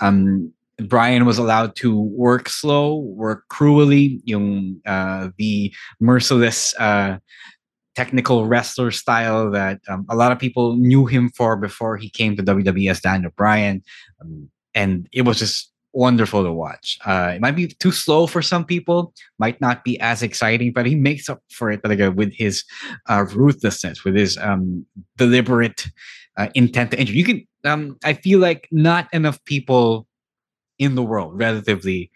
Um, 0.00 0.52
Bryan 0.80 1.24
was 1.24 1.38
allowed 1.38 1.74
to 1.76 2.00
work 2.00 2.48
slow, 2.48 2.96
work 2.96 3.44
cruelly, 3.48 4.20
yung 4.24 4.80
uh, 4.86 5.28
the 5.36 5.74
merciless 6.00 6.74
uh, 6.78 7.18
technical 7.96 8.46
wrestler 8.46 8.92
style 8.92 9.50
that 9.50 9.80
um, 9.88 10.06
a 10.08 10.14
lot 10.14 10.30
of 10.30 10.38
people 10.38 10.76
knew 10.76 11.06
him 11.06 11.30
for 11.30 11.56
before 11.56 11.96
he 11.96 12.08
came 12.08 12.36
to 12.36 12.42
WWE 12.42 12.90
as 12.90 13.00
Daniel 13.00 13.32
Bryan, 13.36 13.82
um, 14.20 14.48
and 14.74 15.08
it 15.12 15.22
was 15.22 15.40
just 15.40 15.72
wonderful 15.92 16.44
to 16.44 16.52
watch. 16.52 16.96
Uh, 17.04 17.32
it 17.34 17.40
might 17.40 17.56
be 17.56 17.66
too 17.66 17.90
slow 17.90 18.28
for 18.28 18.40
some 18.40 18.64
people, 18.64 19.12
might 19.40 19.60
not 19.60 19.82
be 19.82 19.98
as 19.98 20.22
exciting, 20.22 20.72
but 20.72 20.86
he 20.86 20.94
makes 20.94 21.28
up 21.28 21.42
for 21.50 21.72
it 21.72 21.80
like, 21.84 21.98
with 22.14 22.32
his 22.34 22.62
uh, 23.08 23.24
ruthlessness, 23.34 24.04
with 24.04 24.14
his 24.14 24.38
um, 24.38 24.86
deliberate 25.16 25.88
uh, 26.36 26.48
intent 26.54 26.92
to 26.92 27.00
injure. 27.00 27.14
You 27.14 27.24
can, 27.24 27.46
um, 27.64 27.96
I 28.04 28.12
feel 28.12 28.38
like 28.38 28.68
not 28.70 29.08
enough 29.12 29.42
people 29.44 30.06
in 30.78 30.94
the 30.94 31.02
world, 31.02 31.38
relatively, 31.38 32.10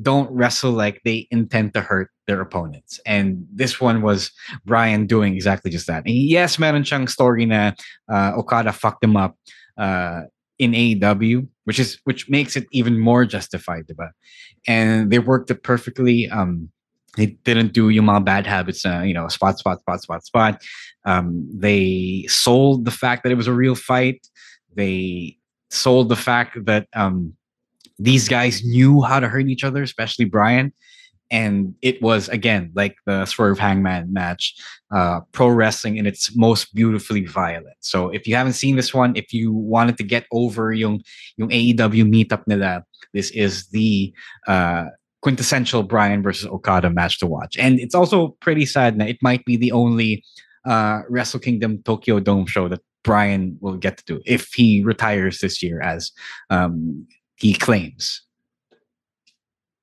don't 0.00 0.30
wrestle 0.30 0.72
like 0.72 1.00
they 1.04 1.26
intend 1.30 1.74
to 1.74 1.80
hurt 1.80 2.10
their 2.26 2.40
opponents. 2.40 3.00
And 3.06 3.46
this 3.52 3.80
one 3.80 4.02
was 4.02 4.30
Bryan 4.64 5.06
doing 5.06 5.34
exactly 5.34 5.70
just 5.70 5.86
that. 5.86 6.04
And 6.06 6.14
yes, 6.14 6.58
meron 6.58 6.82
siyang 6.82 7.08
story 7.08 7.46
na 7.46 7.72
uh, 8.10 8.32
Okada 8.36 8.72
fucked 8.72 9.02
him 9.02 9.16
up 9.16 9.36
uh, 9.78 10.22
in 10.58 10.72
AEW, 10.72 11.48
which 11.64 11.78
is 11.78 11.98
which 12.04 12.28
makes 12.28 12.56
it 12.56 12.66
even 12.72 12.98
more 12.98 13.24
justified, 13.24 13.86
diba? 13.86 14.10
And 14.66 15.10
they 15.10 15.18
worked 15.18 15.50
it 15.50 15.62
perfectly. 15.62 16.28
Um, 16.28 16.70
they 17.16 17.26
didn't 17.44 17.72
do 17.72 17.88
yung 17.88 18.06
mga 18.06 18.24
bad 18.24 18.46
habits, 18.46 18.84
uh, 18.84 19.00
you 19.00 19.14
know, 19.14 19.28
spot, 19.28 19.58
spot, 19.58 19.80
spot, 19.80 20.02
spot, 20.02 20.24
spot. 20.24 20.62
Um, 21.04 21.48
they 21.52 22.26
sold 22.28 22.84
the 22.84 22.90
fact 22.90 23.22
that 23.22 23.32
it 23.32 23.36
was 23.36 23.46
a 23.46 23.54
real 23.54 23.74
fight. 23.74 24.28
They 24.74 25.38
sold 25.70 26.10
the 26.10 26.16
fact 26.16 26.58
that 26.66 26.88
um, 26.92 27.34
these 27.98 28.28
guys 28.28 28.64
knew 28.64 29.02
how 29.02 29.20
to 29.20 29.28
hurt 29.28 29.48
each 29.48 29.64
other, 29.64 29.82
especially 29.82 30.24
Bryan. 30.24 30.72
And 31.30 31.74
it 31.82 32.00
was 32.00 32.28
again 32.28 32.70
like 32.74 32.96
the 33.04 33.26
Swerve 33.26 33.58
Hangman 33.58 34.12
match, 34.12 34.54
uh, 34.92 35.20
pro 35.32 35.48
wrestling 35.48 35.96
in 35.96 36.06
its 36.06 36.36
most 36.36 36.72
beautifully 36.72 37.26
violent. 37.26 37.76
So 37.80 38.10
if 38.10 38.28
you 38.28 38.36
haven't 38.36 38.52
seen 38.52 38.76
this 38.76 38.94
one, 38.94 39.16
if 39.16 39.32
you 39.32 39.52
wanted 39.52 39.96
to 39.98 40.04
get 40.04 40.26
over 40.30 40.72
yung 40.72 41.02
yung 41.36 41.48
AEW 41.48 42.04
meetup 42.04 42.44
nila, 42.46 42.84
this 43.12 43.30
is 43.30 43.66
the 43.70 44.14
uh, 44.46 44.84
quintessential 45.22 45.82
Bryan 45.82 46.22
versus 46.22 46.46
Okada 46.46 46.90
match 46.90 47.18
to 47.18 47.26
watch. 47.26 47.56
And 47.58 47.80
it's 47.80 47.94
also 47.94 48.36
pretty 48.40 48.64
sad 48.64 48.96
that 49.00 49.08
it 49.08 49.18
might 49.20 49.44
be 49.44 49.56
the 49.56 49.72
only 49.72 50.22
uh, 50.64 51.00
Wrestle 51.08 51.40
Kingdom 51.40 51.82
Tokyo 51.82 52.20
Dome 52.20 52.46
show 52.46 52.68
that 52.68 52.82
Bryan 53.02 53.56
will 53.60 53.76
get 53.76 53.96
to 53.98 54.04
do 54.04 54.20
if 54.26 54.52
he 54.52 54.82
retires 54.84 55.38
this 55.38 55.62
year, 55.62 55.80
as 55.80 56.12
um, 56.50 57.06
he 57.36 57.54
claims. 57.54 58.22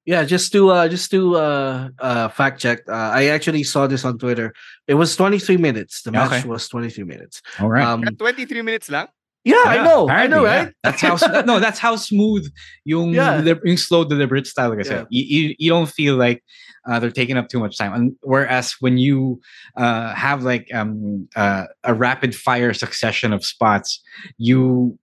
Yeah, 0.06 0.26
just 0.26 0.52
to 0.52 0.70
uh 0.70 0.90
just 0.90 1.10
to 1.12 1.38
uh 1.38 1.90
uh 2.00 2.28
fact 2.28 2.60
check, 2.60 2.80
uh, 2.90 2.92
I 3.16 3.28
actually 3.28 3.64
saw 3.64 3.88
this 3.88 4.04
on 4.04 4.18
Twitter. 4.18 4.54
It 4.88 4.96
was 4.96 5.16
23 5.16 5.56
minutes. 5.58 6.02
The 6.02 6.12
match 6.12 6.32
Okay. 6.44 6.48
was 6.48 6.68
23 6.68 7.06
minutes. 7.06 7.42
All 7.60 7.70
right. 7.70 7.86
Um, 7.86 8.04
23 8.04 8.62
minutes 8.64 8.90
lang? 8.90 9.08
yeah, 9.46 9.64
I 9.66 9.84
know. 9.84 10.08
I 10.10 10.28
know, 10.28 10.44
apparently, 10.44 10.44
yeah. 10.44 10.64
right? 10.64 10.74
That's 10.84 11.02
how 11.02 11.42
no, 11.44 11.60
that's 11.60 11.80
how 11.80 11.96
smooth 11.96 12.52
yung, 12.86 13.14
Yeah. 13.14 13.42
delib- 13.42 13.62
yung 13.64 13.78
slow 13.78 14.04
deliberate 14.04 14.48
style. 14.48 14.70
Like 14.70 14.80
I 14.80 14.84
said, 14.84 15.08
you, 15.10 15.24
you, 15.24 15.56
you 15.60 15.70
don't 15.70 15.90
feel 15.90 16.16
like 16.16 16.44
uh, 16.88 17.00
they're 17.00 17.12
taking 17.12 17.38
up 17.38 17.48
too 17.50 17.60
much 17.60 17.78
time. 17.78 17.94
And 17.94 18.16
whereas 18.22 18.76
when 18.80 18.98
you 18.98 19.40
uh, 19.78 20.14
have 20.16 20.44
like 20.44 20.74
um, 20.74 21.28
uh, 21.36 21.66
a 21.84 21.94
rapid 21.94 22.36
fire 22.36 22.74
succession 22.74 23.32
of 23.34 23.44
spots, 23.44 24.02
you 24.38 24.98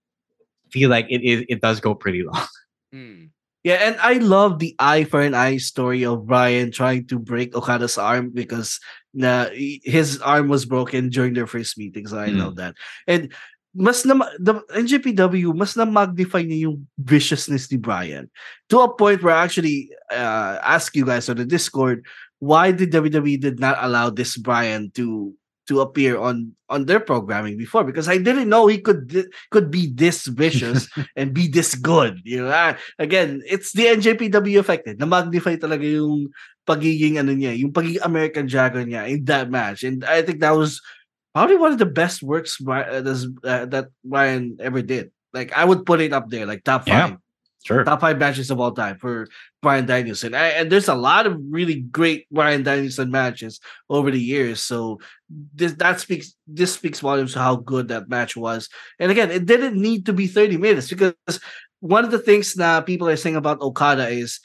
feel 0.72 0.90
like 0.90 1.06
it 1.10 1.22
is 1.22 1.44
it 1.48 1.60
does 1.60 1.80
go 1.80 1.94
pretty 1.94 2.22
long. 2.22 2.46
Yeah, 3.62 3.78
and 3.84 3.96
I 4.00 4.14
love 4.14 4.58
the 4.58 4.74
eye 4.78 5.04
for 5.04 5.20
an 5.20 5.34
eye 5.34 5.58
story 5.58 6.04
of 6.04 6.26
Bryan 6.26 6.72
trying 6.72 7.06
to 7.08 7.18
break 7.20 7.54
Okada's 7.54 7.98
arm 7.98 8.30
because 8.32 8.80
na 9.12 9.52
his 9.52 10.18
arm 10.22 10.48
was 10.48 10.64
broken 10.64 11.10
during 11.10 11.34
their 11.34 11.46
first 11.46 11.76
meeting. 11.76 12.06
So 12.08 12.18
I 12.18 12.32
love 12.32 12.56
that. 12.56 12.74
And 13.06 13.30
mas 13.74 14.02
na 14.04 14.18
the 14.40 14.64
NJPW 14.74 15.54
mas 15.54 15.76
na 15.76 15.84
magnify 15.84 16.42
niya 16.42 16.72
yung 16.72 16.88
viciousness 16.98 17.70
ni 17.70 17.78
Bryan 17.78 18.26
to 18.66 18.82
a 18.82 18.90
point 18.90 19.22
where 19.22 19.34
I 19.34 19.44
actually 19.46 19.94
uh, 20.10 20.58
ask 20.58 20.96
you 20.96 21.06
guys 21.06 21.30
on 21.30 21.38
the 21.38 21.46
Discord 21.46 22.02
why 22.42 22.72
did 22.72 22.90
WWE 22.90 23.38
did 23.38 23.60
not 23.60 23.78
allow 23.78 24.10
this 24.10 24.34
Bryan 24.36 24.90
to 24.98 25.36
to 25.70 25.80
appear 25.80 26.18
on 26.18 26.50
on 26.68 26.84
their 26.90 26.98
programming 27.00 27.54
before 27.56 27.86
because 27.86 28.10
I 28.10 28.18
didn't 28.18 28.50
know 28.50 28.66
he 28.66 28.82
could 28.82 29.30
could 29.54 29.70
be 29.70 29.86
this 29.94 30.26
vicious 30.26 30.90
and 31.16 31.30
be 31.32 31.46
this 31.46 31.78
good. 31.78 32.18
You 32.26 32.44
know, 32.44 32.50
Ah, 32.50 32.74
again, 32.98 33.40
it's 33.46 33.70
the 33.72 33.86
NJPW 33.94 34.58
effect. 34.58 34.90
eh. 34.90 34.98
Na-magnify 34.98 35.56
talaga 35.62 35.86
yung 35.86 36.28
pagiging 36.66 37.16
ano 37.22 37.32
niya, 37.32 37.54
yung 37.54 37.70
pagiging 37.72 38.02
American 38.02 38.46
Dragon 38.50 38.90
niya 38.90 39.06
in 39.08 39.24
that 39.30 39.48
match. 39.50 39.86
And 39.86 40.02
I 40.04 40.20
think 40.26 40.42
that 40.42 40.54
was 40.58 40.82
probably 41.34 41.56
one 41.56 41.70
of 41.72 41.78
the 41.78 41.86
best 41.88 42.22
works 42.26 42.58
uh, 42.62 42.98
uh, 43.00 43.64
that 43.70 43.86
Ryan 44.02 44.58
ever 44.58 44.82
did. 44.82 45.14
Like 45.30 45.54
I 45.54 45.62
would 45.64 45.86
put 45.86 46.02
it 46.02 46.10
up 46.12 46.26
there, 46.30 46.46
like 46.46 46.66
top 46.66 46.86
Yeah, 46.90 47.14
five. 47.14 47.18
Sure. 47.62 47.84
Top 47.84 48.00
five 48.00 48.18
matches 48.18 48.50
of 48.50 48.58
all 48.58 48.72
time 48.72 48.96
for 48.96 49.28
Bryan 49.60 49.84
Danielson. 49.84 50.34
I, 50.34 50.46
and 50.48 50.72
there's 50.72 50.88
a 50.88 50.94
lot 50.94 51.26
of 51.26 51.38
really 51.50 51.80
great 51.80 52.26
Bryan 52.30 52.62
Danielson 52.62 53.10
matches 53.10 53.60
over 53.90 54.10
the 54.10 54.20
years. 54.20 54.62
So 54.62 54.98
this 55.54 55.74
that 55.74 56.00
speaks 56.00 56.34
this 56.46 56.72
speaks 56.72 57.00
volumes 57.00 57.34
to 57.34 57.38
how 57.38 57.56
good 57.56 57.88
that 57.88 58.08
match 58.08 58.34
was. 58.34 58.70
And 58.98 59.10
again, 59.10 59.30
it 59.30 59.44
didn't 59.44 59.80
need 59.80 60.06
to 60.06 60.14
be 60.14 60.26
30 60.26 60.56
minutes 60.56 60.88
because 60.88 61.14
one 61.80 62.04
of 62.04 62.10
the 62.10 62.18
things 62.18 62.54
that 62.54 62.86
people 62.86 63.08
are 63.08 63.16
saying 63.16 63.36
about 63.36 63.60
Okada 63.60 64.08
is 64.08 64.40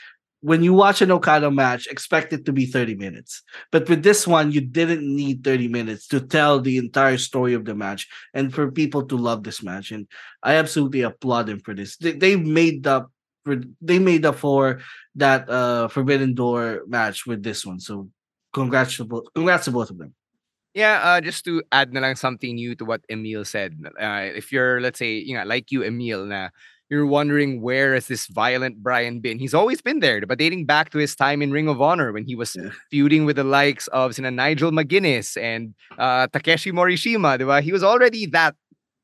when 0.45 0.61
you 0.61 0.73
watch 0.73 1.01
an 1.01 1.09
Okada 1.09 1.49
match, 1.49 1.87
expect 1.87 2.31
it 2.31 2.45
to 2.45 2.53
be 2.53 2.67
30 2.67 2.93
minutes. 2.93 3.41
But 3.71 3.89
with 3.89 4.03
this 4.03 4.27
one, 4.27 4.51
you 4.51 4.61
didn't 4.61 5.01
need 5.01 5.43
30 5.43 5.69
minutes 5.69 6.07
to 6.09 6.21
tell 6.21 6.61
the 6.61 6.77
entire 6.77 7.17
story 7.17 7.55
of 7.55 7.65
the 7.65 7.73
match 7.73 8.07
and 8.31 8.53
for 8.53 8.71
people 8.71 9.07
to 9.07 9.17
love 9.17 9.41
this 9.41 9.63
match. 9.63 9.89
And 9.89 10.05
I 10.43 10.61
absolutely 10.61 11.01
applaud 11.01 11.47
them 11.47 11.61
for 11.61 11.73
this. 11.73 11.97
They, 11.97 12.11
they 12.11 12.35
made 12.35 12.85
up 12.85 13.09
for 13.43 13.57
they 13.81 13.97
made 13.97 14.23
up 14.23 14.35
for 14.35 14.81
that 15.15 15.49
uh 15.49 15.87
Forbidden 15.87 16.35
Door 16.35 16.85
match 16.85 17.25
with 17.25 17.41
this 17.41 17.65
one. 17.65 17.79
So 17.79 18.09
congrats 18.53 18.97
to 18.97 19.05
both 19.05 19.25
congrats 19.33 19.65
to 19.65 19.71
both 19.71 19.89
of 19.89 19.97
them. 19.97 20.13
Yeah, 20.75 20.99
uh, 21.01 21.21
just 21.21 21.45
to 21.45 21.63
add 21.71 21.89
na 21.89 22.01
lang 22.01 22.19
something 22.19 22.53
new 22.53 22.75
to 22.75 22.85
what 22.85 23.01
Emil 23.09 23.45
said. 23.45 23.79
Uh, 23.95 24.27
if 24.35 24.51
you're, 24.51 24.81
let's 24.83 24.99
say, 24.99 25.15
you 25.15 25.33
know, 25.33 25.47
like 25.47 25.71
you, 25.71 25.87
Emil, 25.87 26.27
na 26.27 26.51
you're 26.89 27.05
wondering 27.05 27.61
where 27.61 27.93
has 27.93 28.07
this 28.07 28.27
violent 28.27 28.83
Bryan 28.83 29.19
been? 29.19 29.39
He's 29.39 29.53
always 29.53 29.81
been 29.81 29.99
there, 29.99 30.21
but 30.25 30.37
dating 30.37 30.65
back 30.65 30.91
to 30.91 30.97
his 30.99 31.15
time 31.15 31.41
in 31.41 31.51
Ring 31.51 31.67
of 31.67 31.81
Honor 31.81 32.11
when 32.13 32.25
he 32.25 32.35
was 32.35 32.55
feuding 32.91 33.25
with 33.25 33.37
the 33.37 33.43
likes 33.43 33.87
of 33.89 34.13
sina 34.13 34.29
Nigel 34.31 34.71
McGuinness 34.71 35.35
and 35.41 35.73
uh, 35.97 36.27
Takeshi 36.27 36.71
Morishima, 36.71 37.39
diba? 37.39 37.61
He 37.61 37.71
was 37.71 37.83
already 37.83 38.27
that 38.27 38.53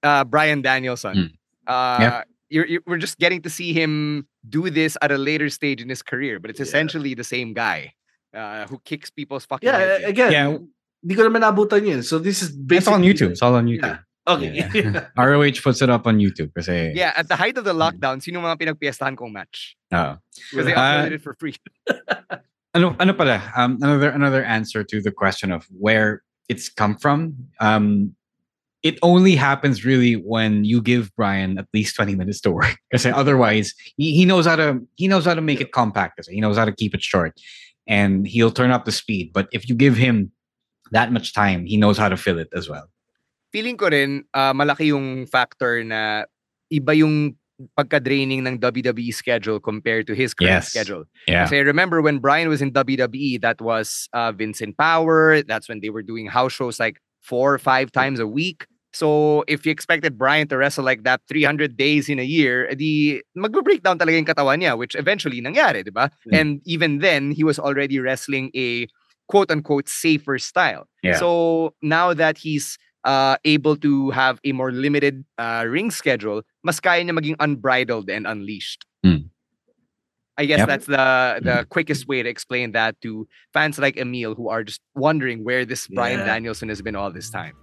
uh, 0.03 0.23
Bryan 0.23 0.61
Danielson. 0.61 1.33
Uh, 1.65 1.97
Yeah. 2.01 2.23
you're, 2.49 2.65
you're, 2.67 2.81
we're 2.85 2.97
just 3.01 3.17
getting 3.17 3.41
to 3.43 3.49
see 3.49 3.73
him 3.73 4.27
do 4.47 4.69
this 4.69 4.97
at 5.01 5.11
a 5.11 5.17
later 5.17 5.49
stage 5.49 5.81
in 5.81 5.89
his 5.89 6.03
career, 6.03 6.39
but 6.39 6.49
it's 6.51 6.59
essentially 6.59 7.13
the 7.15 7.23
same 7.23 7.53
guy 7.53 7.93
uh, 8.35 8.67
who 8.67 8.77
kicks 8.85 9.09
people's 9.09 9.45
fucking 9.45 9.67
Yeah, 9.69 9.77
heads 9.79 10.03
again, 10.05 10.31
Yeah. 10.31 10.57
di 11.01 11.15
ko 11.15 11.25
naman 11.25 11.41
nabutan 11.41 11.81
yun. 11.87 12.03
So 12.03 12.19
this 12.19 12.41
is 12.43 12.49
It's 12.49 12.57
basically 12.57 12.93
on 12.93 13.01
YouTube. 13.01 13.31
It's 13.33 13.41
all 13.41 13.55
on 13.55 13.65
YouTube. 13.65 13.97
Yeah. 14.27 14.33
Okay. 14.33 14.51
Yeah. 14.83 15.07
ROH 15.17 15.61
puts 15.63 15.81
it 15.81 15.89
up 15.89 16.05
on 16.05 16.17
YouTube 16.19 16.53
kasi 16.53 16.93
Yeah, 16.93 17.13
at 17.15 17.27
the 17.27 17.35
height 17.35 17.57
of 17.57 17.65
the 17.65 17.73
lockdown, 17.73 18.21
sino 18.21 18.39
mga 18.39 18.59
pinagpiestahan 18.59 19.17
kong 19.17 19.33
match? 19.33 19.75
uh, 19.91 20.17
Because 20.51 20.65
they 20.65 20.73
Uh, 20.73 20.79
uploaded 20.79 21.11
it 21.13 21.21
for 21.23 21.33
free. 21.39 21.55
ano, 22.75 22.95
ano 22.99 23.13
pala, 23.13 23.41
um, 23.57 23.77
another 23.81 24.09
another 24.09 24.43
answer 24.43 24.83
to 24.83 25.01
the 25.01 25.11
question 25.11 25.51
of 25.51 25.65
where 25.73 26.21
it's 26.49 26.69
come 26.69 26.95
from. 26.97 27.33
Um, 27.59 28.15
it 28.83 28.97
only 29.03 29.35
happens 29.35 29.85
really 29.85 30.13
when 30.17 30.65
you 30.65 30.81
give 30.81 31.13
Bryan 31.15 31.57
at 31.57 31.67
least 31.73 31.95
20 31.95 32.15
minutes 32.15 32.41
to 32.41 32.51
work. 32.51 32.77
Because 32.89 33.05
otherwise, 33.05 33.73
he, 33.97 34.13
he 34.15 34.25
knows 34.25 34.45
how 34.45 34.55
to 34.55 34.81
he 34.97 35.07
knows 35.07 35.25
how 35.25 35.33
to 35.33 35.41
make 35.41 35.61
it 35.61 35.71
compact. 35.71 36.17
Kasi 36.17 36.33
he 36.33 36.41
knows 36.41 36.57
how 36.57 36.65
to 36.65 36.73
keep 36.73 36.93
it 36.93 37.01
short, 37.01 37.33
and 37.87 38.25
he'll 38.27 38.51
turn 38.53 38.69
up 38.71 38.85
the 38.85 38.91
speed. 38.93 39.33
But 39.33 39.49
if 39.51 39.67
you 39.69 39.75
give 39.75 39.97
him 39.97 40.31
that 40.91 41.11
much 41.11 41.33
time, 41.33 41.65
he 41.65 41.77
knows 41.77 41.97
how 41.97 42.09
to 42.09 42.17
fill 42.17 42.37
it 42.37 42.49
as 42.53 42.69
well. 42.69 42.89
Feeling 43.51 43.77
ko 43.77 43.87
rin, 43.91 44.23
ah, 44.33 44.53
malaki 44.55 44.95
yung 44.95 45.27
factor 45.27 45.83
na 45.83 46.25
iba 46.71 46.95
yung 46.95 47.35
pagka-draining 47.77 48.41
ng 48.47 48.57
WWE 48.57 49.13
schedule 49.13 49.59
compared 49.59 50.07
to 50.07 50.13
his 50.15 50.33
current 50.33 50.65
Yes. 50.65 50.69
schedule. 50.69 51.05
Yeah. 51.27 51.45
Kasi 51.45 51.61
remember 51.61 52.01
when 52.01 52.17
Brian 52.17 52.49
was 52.49 52.61
in 52.61 52.71
WWE, 52.71 53.37
that 53.41 53.61
was 53.61 54.09
uh, 54.13 54.31
Vincent 54.31 54.77
Power. 54.77 55.41
That's 55.43 55.69
when 55.69 55.79
they 55.79 55.89
were 55.89 56.01
doing 56.01 56.25
house 56.27 56.53
shows 56.53 56.79
like 56.79 56.97
four 57.21 57.53
or 57.53 57.59
five 57.59 57.91
times 57.91 58.19
a 58.19 58.25
week. 58.25 58.65
So 58.93 59.43
if 59.47 59.65
you 59.65 59.71
expected 59.71 60.17
Brian 60.17 60.47
to 60.49 60.57
wrestle 60.57 60.83
like 60.83 61.03
that 61.03 61.21
300 61.29 61.77
days 61.77 62.09
in 62.09 62.19
a 62.19 62.25
year, 62.27 62.67
edi 62.67 63.21
magbe-breakdown 63.37 63.97
talaga 63.97 64.17
yung 64.19 64.25
katawan 64.25 64.59
niya, 64.59 64.77
which 64.77 64.95
eventually 64.95 65.39
nangyari, 65.39 65.85
di 65.85 65.91
ba? 65.91 66.09
Mm. 66.27 66.33
And 66.33 66.49
even 66.65 66.99
then, 66.99 67.31
he 67.31 67.43
was 67.43 67.59
already 67.59 67.99
wrestling 67.99 68.51
a 68.55 68.87
quote-unquote 69.29 69.87
safer 69.87 70.37
style. 70.37 70.89
Yeah. 71.03 71.15
So 71.15 71.73
now 71.81 72.13
that 72.13 72.39
he's 72.39 72.75
uh, 73.03 73.37
able 73.45 73.75
to 73.77 74.09
have 74.11 74.39
a 74.43 74.51
more 74.51 74.71
limited 74.71 75.25
uh, 75.37 75.65
ring 75.67 75.91
schedule, 75.91 76.41
mas 76.63 76.79
kaya 76.79 77.03
niya 77.03 77.17
maging 77.17 77.35
unbridled 77.39 78.09
and 78.09 78.27
unleashed. 78.27 78.85
I 80.39 80.45
guess 80.45 80.63
Yep. 80.63 80.67
that's 80.67 80.87
the 80.87 81.07
the 81.43 81.55
quickest 81.69 82.07
way 82.07 82.23
to 82.23 82.29
explain 82.29 82.71
that 82.71 82.97
to 83.05 83.27
fans 83.53 83.77
like 83.77 83.99
Emil 83.99 84.33
who 84.33 84.49
are 84.49 84.63
just 84.63 84.81
wondering 84.95 85.43
where 85.43 85.65
this 85.67 85.85
Bryan 85.91 86.23
Yeah. 86.23 86.33
Danielson 86.33 86.69
has 86.71 86.81
been 86.81 86.95
all 86.95 87.11
this 87.11 87.29
time. 87.29 87.53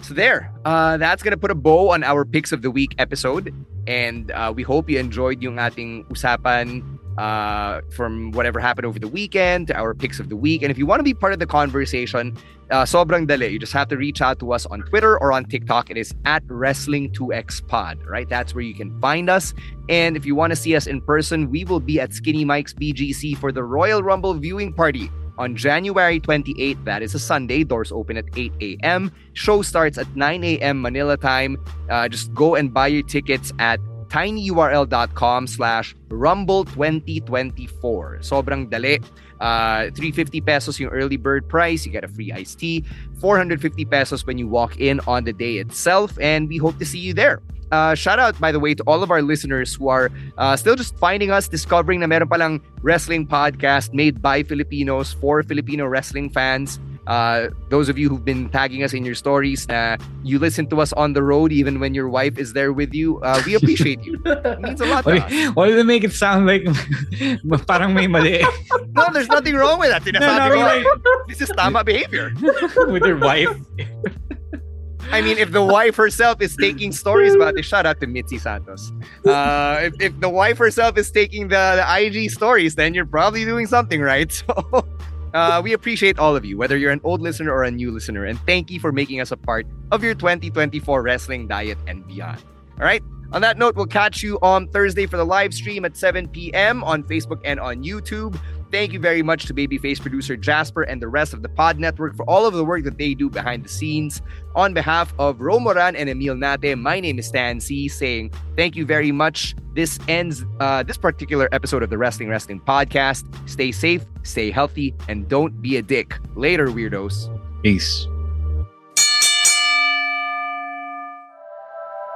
So 0.00 0.14
there, 0.14 0.48
uh, 0.64 0.96
that's 0.96 1.20
gonna 1.20 1.36
put 1.36 1.50
a 1.50 1.58
bow 1.58 1.90
on 1.92 2.00
our 2.06 2.24
picks 2.24 2.52
of 2.56 2.62
the 2.62 2.70
week 2.70 2.94
episode, 2.96 3.52
and 3.84 4.30
uh, 4.32 4.48
we 4.54 4.62
hope 4.62 4.88
you 4.88 4.96
enjoyed 4.96 5.42
yung 5.44 5.58
ating 5.60 6.08
usapan 6.08 6.80
uh, 7.20 7.82
from 7.90 8.30
whatever 8.32 8.58
happened 8.58 8.86
over 8.86 8.98
the 8.98 9.08
weekend 9.08 9.66
to 9.66 9.76
our 9.76 9.92
picks 9.92 10.18
of 10.18 10.30
the 10.30 10.36
week. 10.36 10.62
And 10.62 10.70
if 10.70 10.78
you 10.78 10.86
want 10.86 11.00
to 11.00 11.04
be 11.04 11.12
part 11.12 11.34
of 11.34 11.38
the 11.38 11.46
conversation, 11.46 12.34
uh, 12.70 12.84
sobrang 12.84 13.26
dali. 13.26 13.52
You 13.52 13.58
just 13.58 13.74
have 13.74 13.88
to 13.88 13.98
reach 13.98 14.22
out 14.22 14.38
to 14.38 14.52
us 14.52 14.64
on 14.64 14.80
Twitter 14.82 15.20
or 15.20 15.30
on 15.30 15.44
TikTok. 15.44 15.90
It 15.90 15.98
is 15.98 16.14
at 16.24 16.42
Wrestling2XPod, 16.46 18.06
right? 18.06 18.26
That's 18.26 18.54
where 18.54 18.64
you 18.64 18.74
can 18.74 18.98
find 19.00 19.28
us. 19.28 19.52
And 19.90 20.16
if 20.16 20.24
you 20.24 20.34
want 20.34 20.52
to 20.52 20.56
see 20.56 20.74
us 20.74 20.86
in 20.86 21.02
person, 21.02 21.50
we 21.50 21.64
will 21.64 21.80
be 21.80 22.00
at 22.00 22.14
Skinny 22.14 22.46
Mike's 22.46 22.72
BGC 22.72 23.36
for 23.36 23.52
the 23.52 23.64
Royal 23.64 24.02
Rumble 24.02 24.32
viewing 24.32 24.72
party 24.72 25.10
on 25.36 25.56
January 25.56 26.20
28th. 26.20 26.82
That 26.86 27.02
is 27.02 27.14
a 27.14 27.18
Sunday. 27.18 27.64
Doors 27.64 27.92
open 27.92 28.16
at 28.16 28.24
8 28.34 28.52
a.m. 28.62 29.12
Show 29.34 29.60
starts 29.60 29.98
at 29.98 30.08
9 30.16 30.44
a.m. 30.44 30.80
Manila 30.80 31.18
time. 31.18 31.62
Uh, 31.90 32.08
just 32.08 32.32
go 32.32 32.54
and 32.54 32.72
buy 32.72 32.86
your 32.86 33.02
tickets 33.02 33.52
at 33.58 33.80
tinyurl.com 34.10 35.46
slash 35.46 35.96
rumble 36.10 36.64
2024 36.66 38.18
sobrang 38.20 38.68
dali. 38.68 38.98
Uh, 39.40 39.88
350 39.96 40.44
pesos 40.44 40.76
yung 40.76 40.92
early 40.92 41.16
bird 41.16 41.48
price. 41.48 41.86
You 41.86 41.92
get 41.92 42.04
a 42.04 42.12
free 42.12 42.28
iced 42.28 42.60
tea. 42.60 42.84
450 43.24 43.86
pesos 43.86 44.26
when 44.26 44.36
you 44.36 44.46
walk 44.46 44.76
in 44.76 45.00
on 45.08 45.24
the 45.24 45.32
day 45.32 45.56
itself 45.56 46.12
and 46.20 46.44
we 46.48 46.58
hope 46.58 46.76
to 46.76 46.84
see 46.84 47.00
you 47.00 47.14
there. 47.14 47.40
Uh, 47.70 47.94
shout 47.94 48.18
out, 48.18 48.38
by 48.40 48.50
the 48.50 48.58
way, 48.58 48.74
to 48.74 48.82
all 48.84 49.02
of 49.02 49.10
our 49.10 49.22
listeners 49.22 49.74
who 49.74 49.88
are 49.88 50.10
uh, 50.38 50.56
still 50.56 50.74
just 50.74 50.98
finding 50.98 51.30
us, 51.30 51.46
discovering 51.46 52.00
na 52.00 52.06
meron 52.06 52.28
palang 52.28 52.60
wrestling 52.82 53.24
podcast 53.26 53.94
made 53.94 54.20
by 54.20 54.42
Filipinos 54.42 55.14
for 55.14 55.42
Filipino 55.42 55.86
wrestling 55.86 56.28
fans. 56.28 56.82
Uh, 57.06 57.48
those 57.70 57.88
of 57.88 57.98
you 57.98 58.08
who've 58.08 58.24
been 58.24 58.48
tagging 58.50 58.82
us 58.82 58.92
in 58.92 59.04
your 59.04 59.14
stories 59.14 59.66
na 59.68 59.96
you 60.22 60.38
listen 60.38 60.66
to 60.68 60.80
us 60.80 60.92
on 60.94 61.12
the 61.12 61.22
road 61.22 61.50
even 61.52 61.80
when 61.80 61.94
your 61.94 62.08
wife 62.08 62.38
is 62.38 62.52
there 62.52 62.72
with 62.72 62.92
you, 62.94 63.18
uh, 63.22 63.40
we 63.46 63.54
appreciate 63.54 64.02
you. 64.04 64.20
It 64.24 64.60
means 64.60 64.80
a 64.80 64.86
lot 64.86 65.04
to 65.04 65.10
Why, 65.10 65.18
us. 65.18 65.54
why 65.56 65.68
did 65.68 65.78
they 65.78 65.82
make 65.82 66.04
it 66.04 66.12
sound 66.12 66.46
like 66.46 66.62
parang 67.66 67.94
may 67.94 68.06
mali 68.06 68.42
No, 68.92 69.08
there's 69.12 69.28
nothing 69.28 69.54
wrong 69.54 69.78
with 69.80 69.90
that. 69.90 70.04
No, 70.04 70.20
Sinasabi 70.20 70.50
no, 70.54 70.62
right. 70.62 70.86
this 71.28 71.40
is 71.40 71.48
tama 71.50 71.82
behavior. 71.84 72.32
with 72.88 73.04
your 73.04 73.18
wife? 73.18 73.50
I 75.10 75.22
mean, 75.22 75.38
if 75.38 75.50
the 75.50 75.64
wife 75.64 75.96
herself 75.96 76.40
is 76.40 76.54
taking 76.54 76.92
stories 76.92 77.34
about 77.34 77.58
it, 77.58 77.64
shout 77.64 77.84
out 77.86 78.00
to 78.00 78.06
Mitzi 78.06 78.38
Santos. 78.38 78.92
Uh, 79.26 79.80
if, 79.82 79.94
if 80.00 80.20
the 80.20 80.28
wife 80.28 80.58
herself 80.58 80.96
is 80.96 81.10
taking 81.10 81.48
the, 81.48 81.82
the 81.82 81.84
IG 81.98 82.30
stories, 82.30 82.76
then 82.76 82.94
you're 82.94 83.06
probably 83.06 83.44
doing 83.44 83.66
something 83.66 84.00
right. 84.00 84.30
So 84.46 84.86
uh, 85.34 85.60
we 85.62 85.72
appreciate 85.72 86.18
all 86.18 86.36
of 86.36 86.44
you, 86.44 86.56
whether 86.56 86.76
you're 86.76 86.92
an 86.92 87.00
old 87.04 87.20
listener 87.20 87.52
or 87.52 87.64
a 87.64 87.70
new 87.70 87.90
listener. 87.90 88.24
And 88.24 88.38
thank 88.40 88.70
you 88.70 88.80
for 88.80 88.92
making 88.92 89.20
us 89.20 89.30
a 89.30 89.36
part 89.36 89.66
of 89.90 90.02
your 90.02 90.14
2024 90.14 91.02
wrestling 91.02 91.48
diet 91.48 91.78
and 91.86 92.06
beyond. 92.06 92.42
All 92.78 92.84
right. 92.84 93.02
On 93.32 93.42
that 93.42 93.58
note, 93.58 93.76
we'll 93.76 93.86
catch 93.86 94.22
you 94.22 94.38
on 94.42 94.66
Thursday 94.68 95.06
for 95.06 95.16
the 95.16 95.24
live 95.24 95.54
stream 95.54 95.84
at 95.84 95.96
7 95.96 96.26
p.m. 96.28 96.82
on 96.82 97.04
Facebook 97.04 97.40
and 97.44 97.60
on 97.60 97.84
YouTube. 97.84 98.38
Thank 98.70 98.92
you 98.92 99.00
very 99.00 99.22
much 99.22 99.46
to 99.46 99.54
Babyface 99.54 100.00
producer 100.00 100.36
Jasper 100.36 100.82
and 100.82 101.02
the 101.02 101.08
rest 101.08 101.32
of 101.34 101.42
the 101.42 101.48
Pod 101.48 101.80
Network 101.80 102.14
for 102.14 102.28
all 102.30 102.46
of 102.46 102.54
the 102.54 102.64
work 102.64 102.84
that 102.84 102.98
they 102.98 103.14
do 103.14 103.28
behind 103.28 103.64
the 103.64 103.68
scenes. 103.68 104.22
On 104.54 104.72
behalf 104.72 105.12
of 105.18 105.38
Romoran 105.38 105.94
and 105.96 106.08
Emil 106.08 106.36
Nate, 106.36 106.78
my 106.78 107.00
name 107.00 107.18
is 107.18 107.26
Stan 107.26 107.60
Sy, 107.60 107.88
saying 107.88 108.32
thank 108.56 108.76
you 108.76 108.86
very 108.86 109.10
much. 109.10 109.56
This 109.74 109.98
ends 110.06 110.44
uh, 110.60 110.84
this 110.84 110.96
particular 110.96 111.48
episode 111.52 111.82
of 111.82 111.90
the 111.90 111.98
Wrestling 111.98 112.28
Wrestling 112.28 112.60
Podcast. 112.60 113.24
Stay 113.48 113.72
safe, 113.72 114.04
stay 114.22 114.52
healthy, 114.52 114.94
and 115.08 115.28
don't 115.28 115.60
be 115.60 115.76
a 115.76 115.82
dick. 115.82 116.16
Later, 116.36 116.68
weirdos. 116.68 117.28
Peace. 117.62 118.06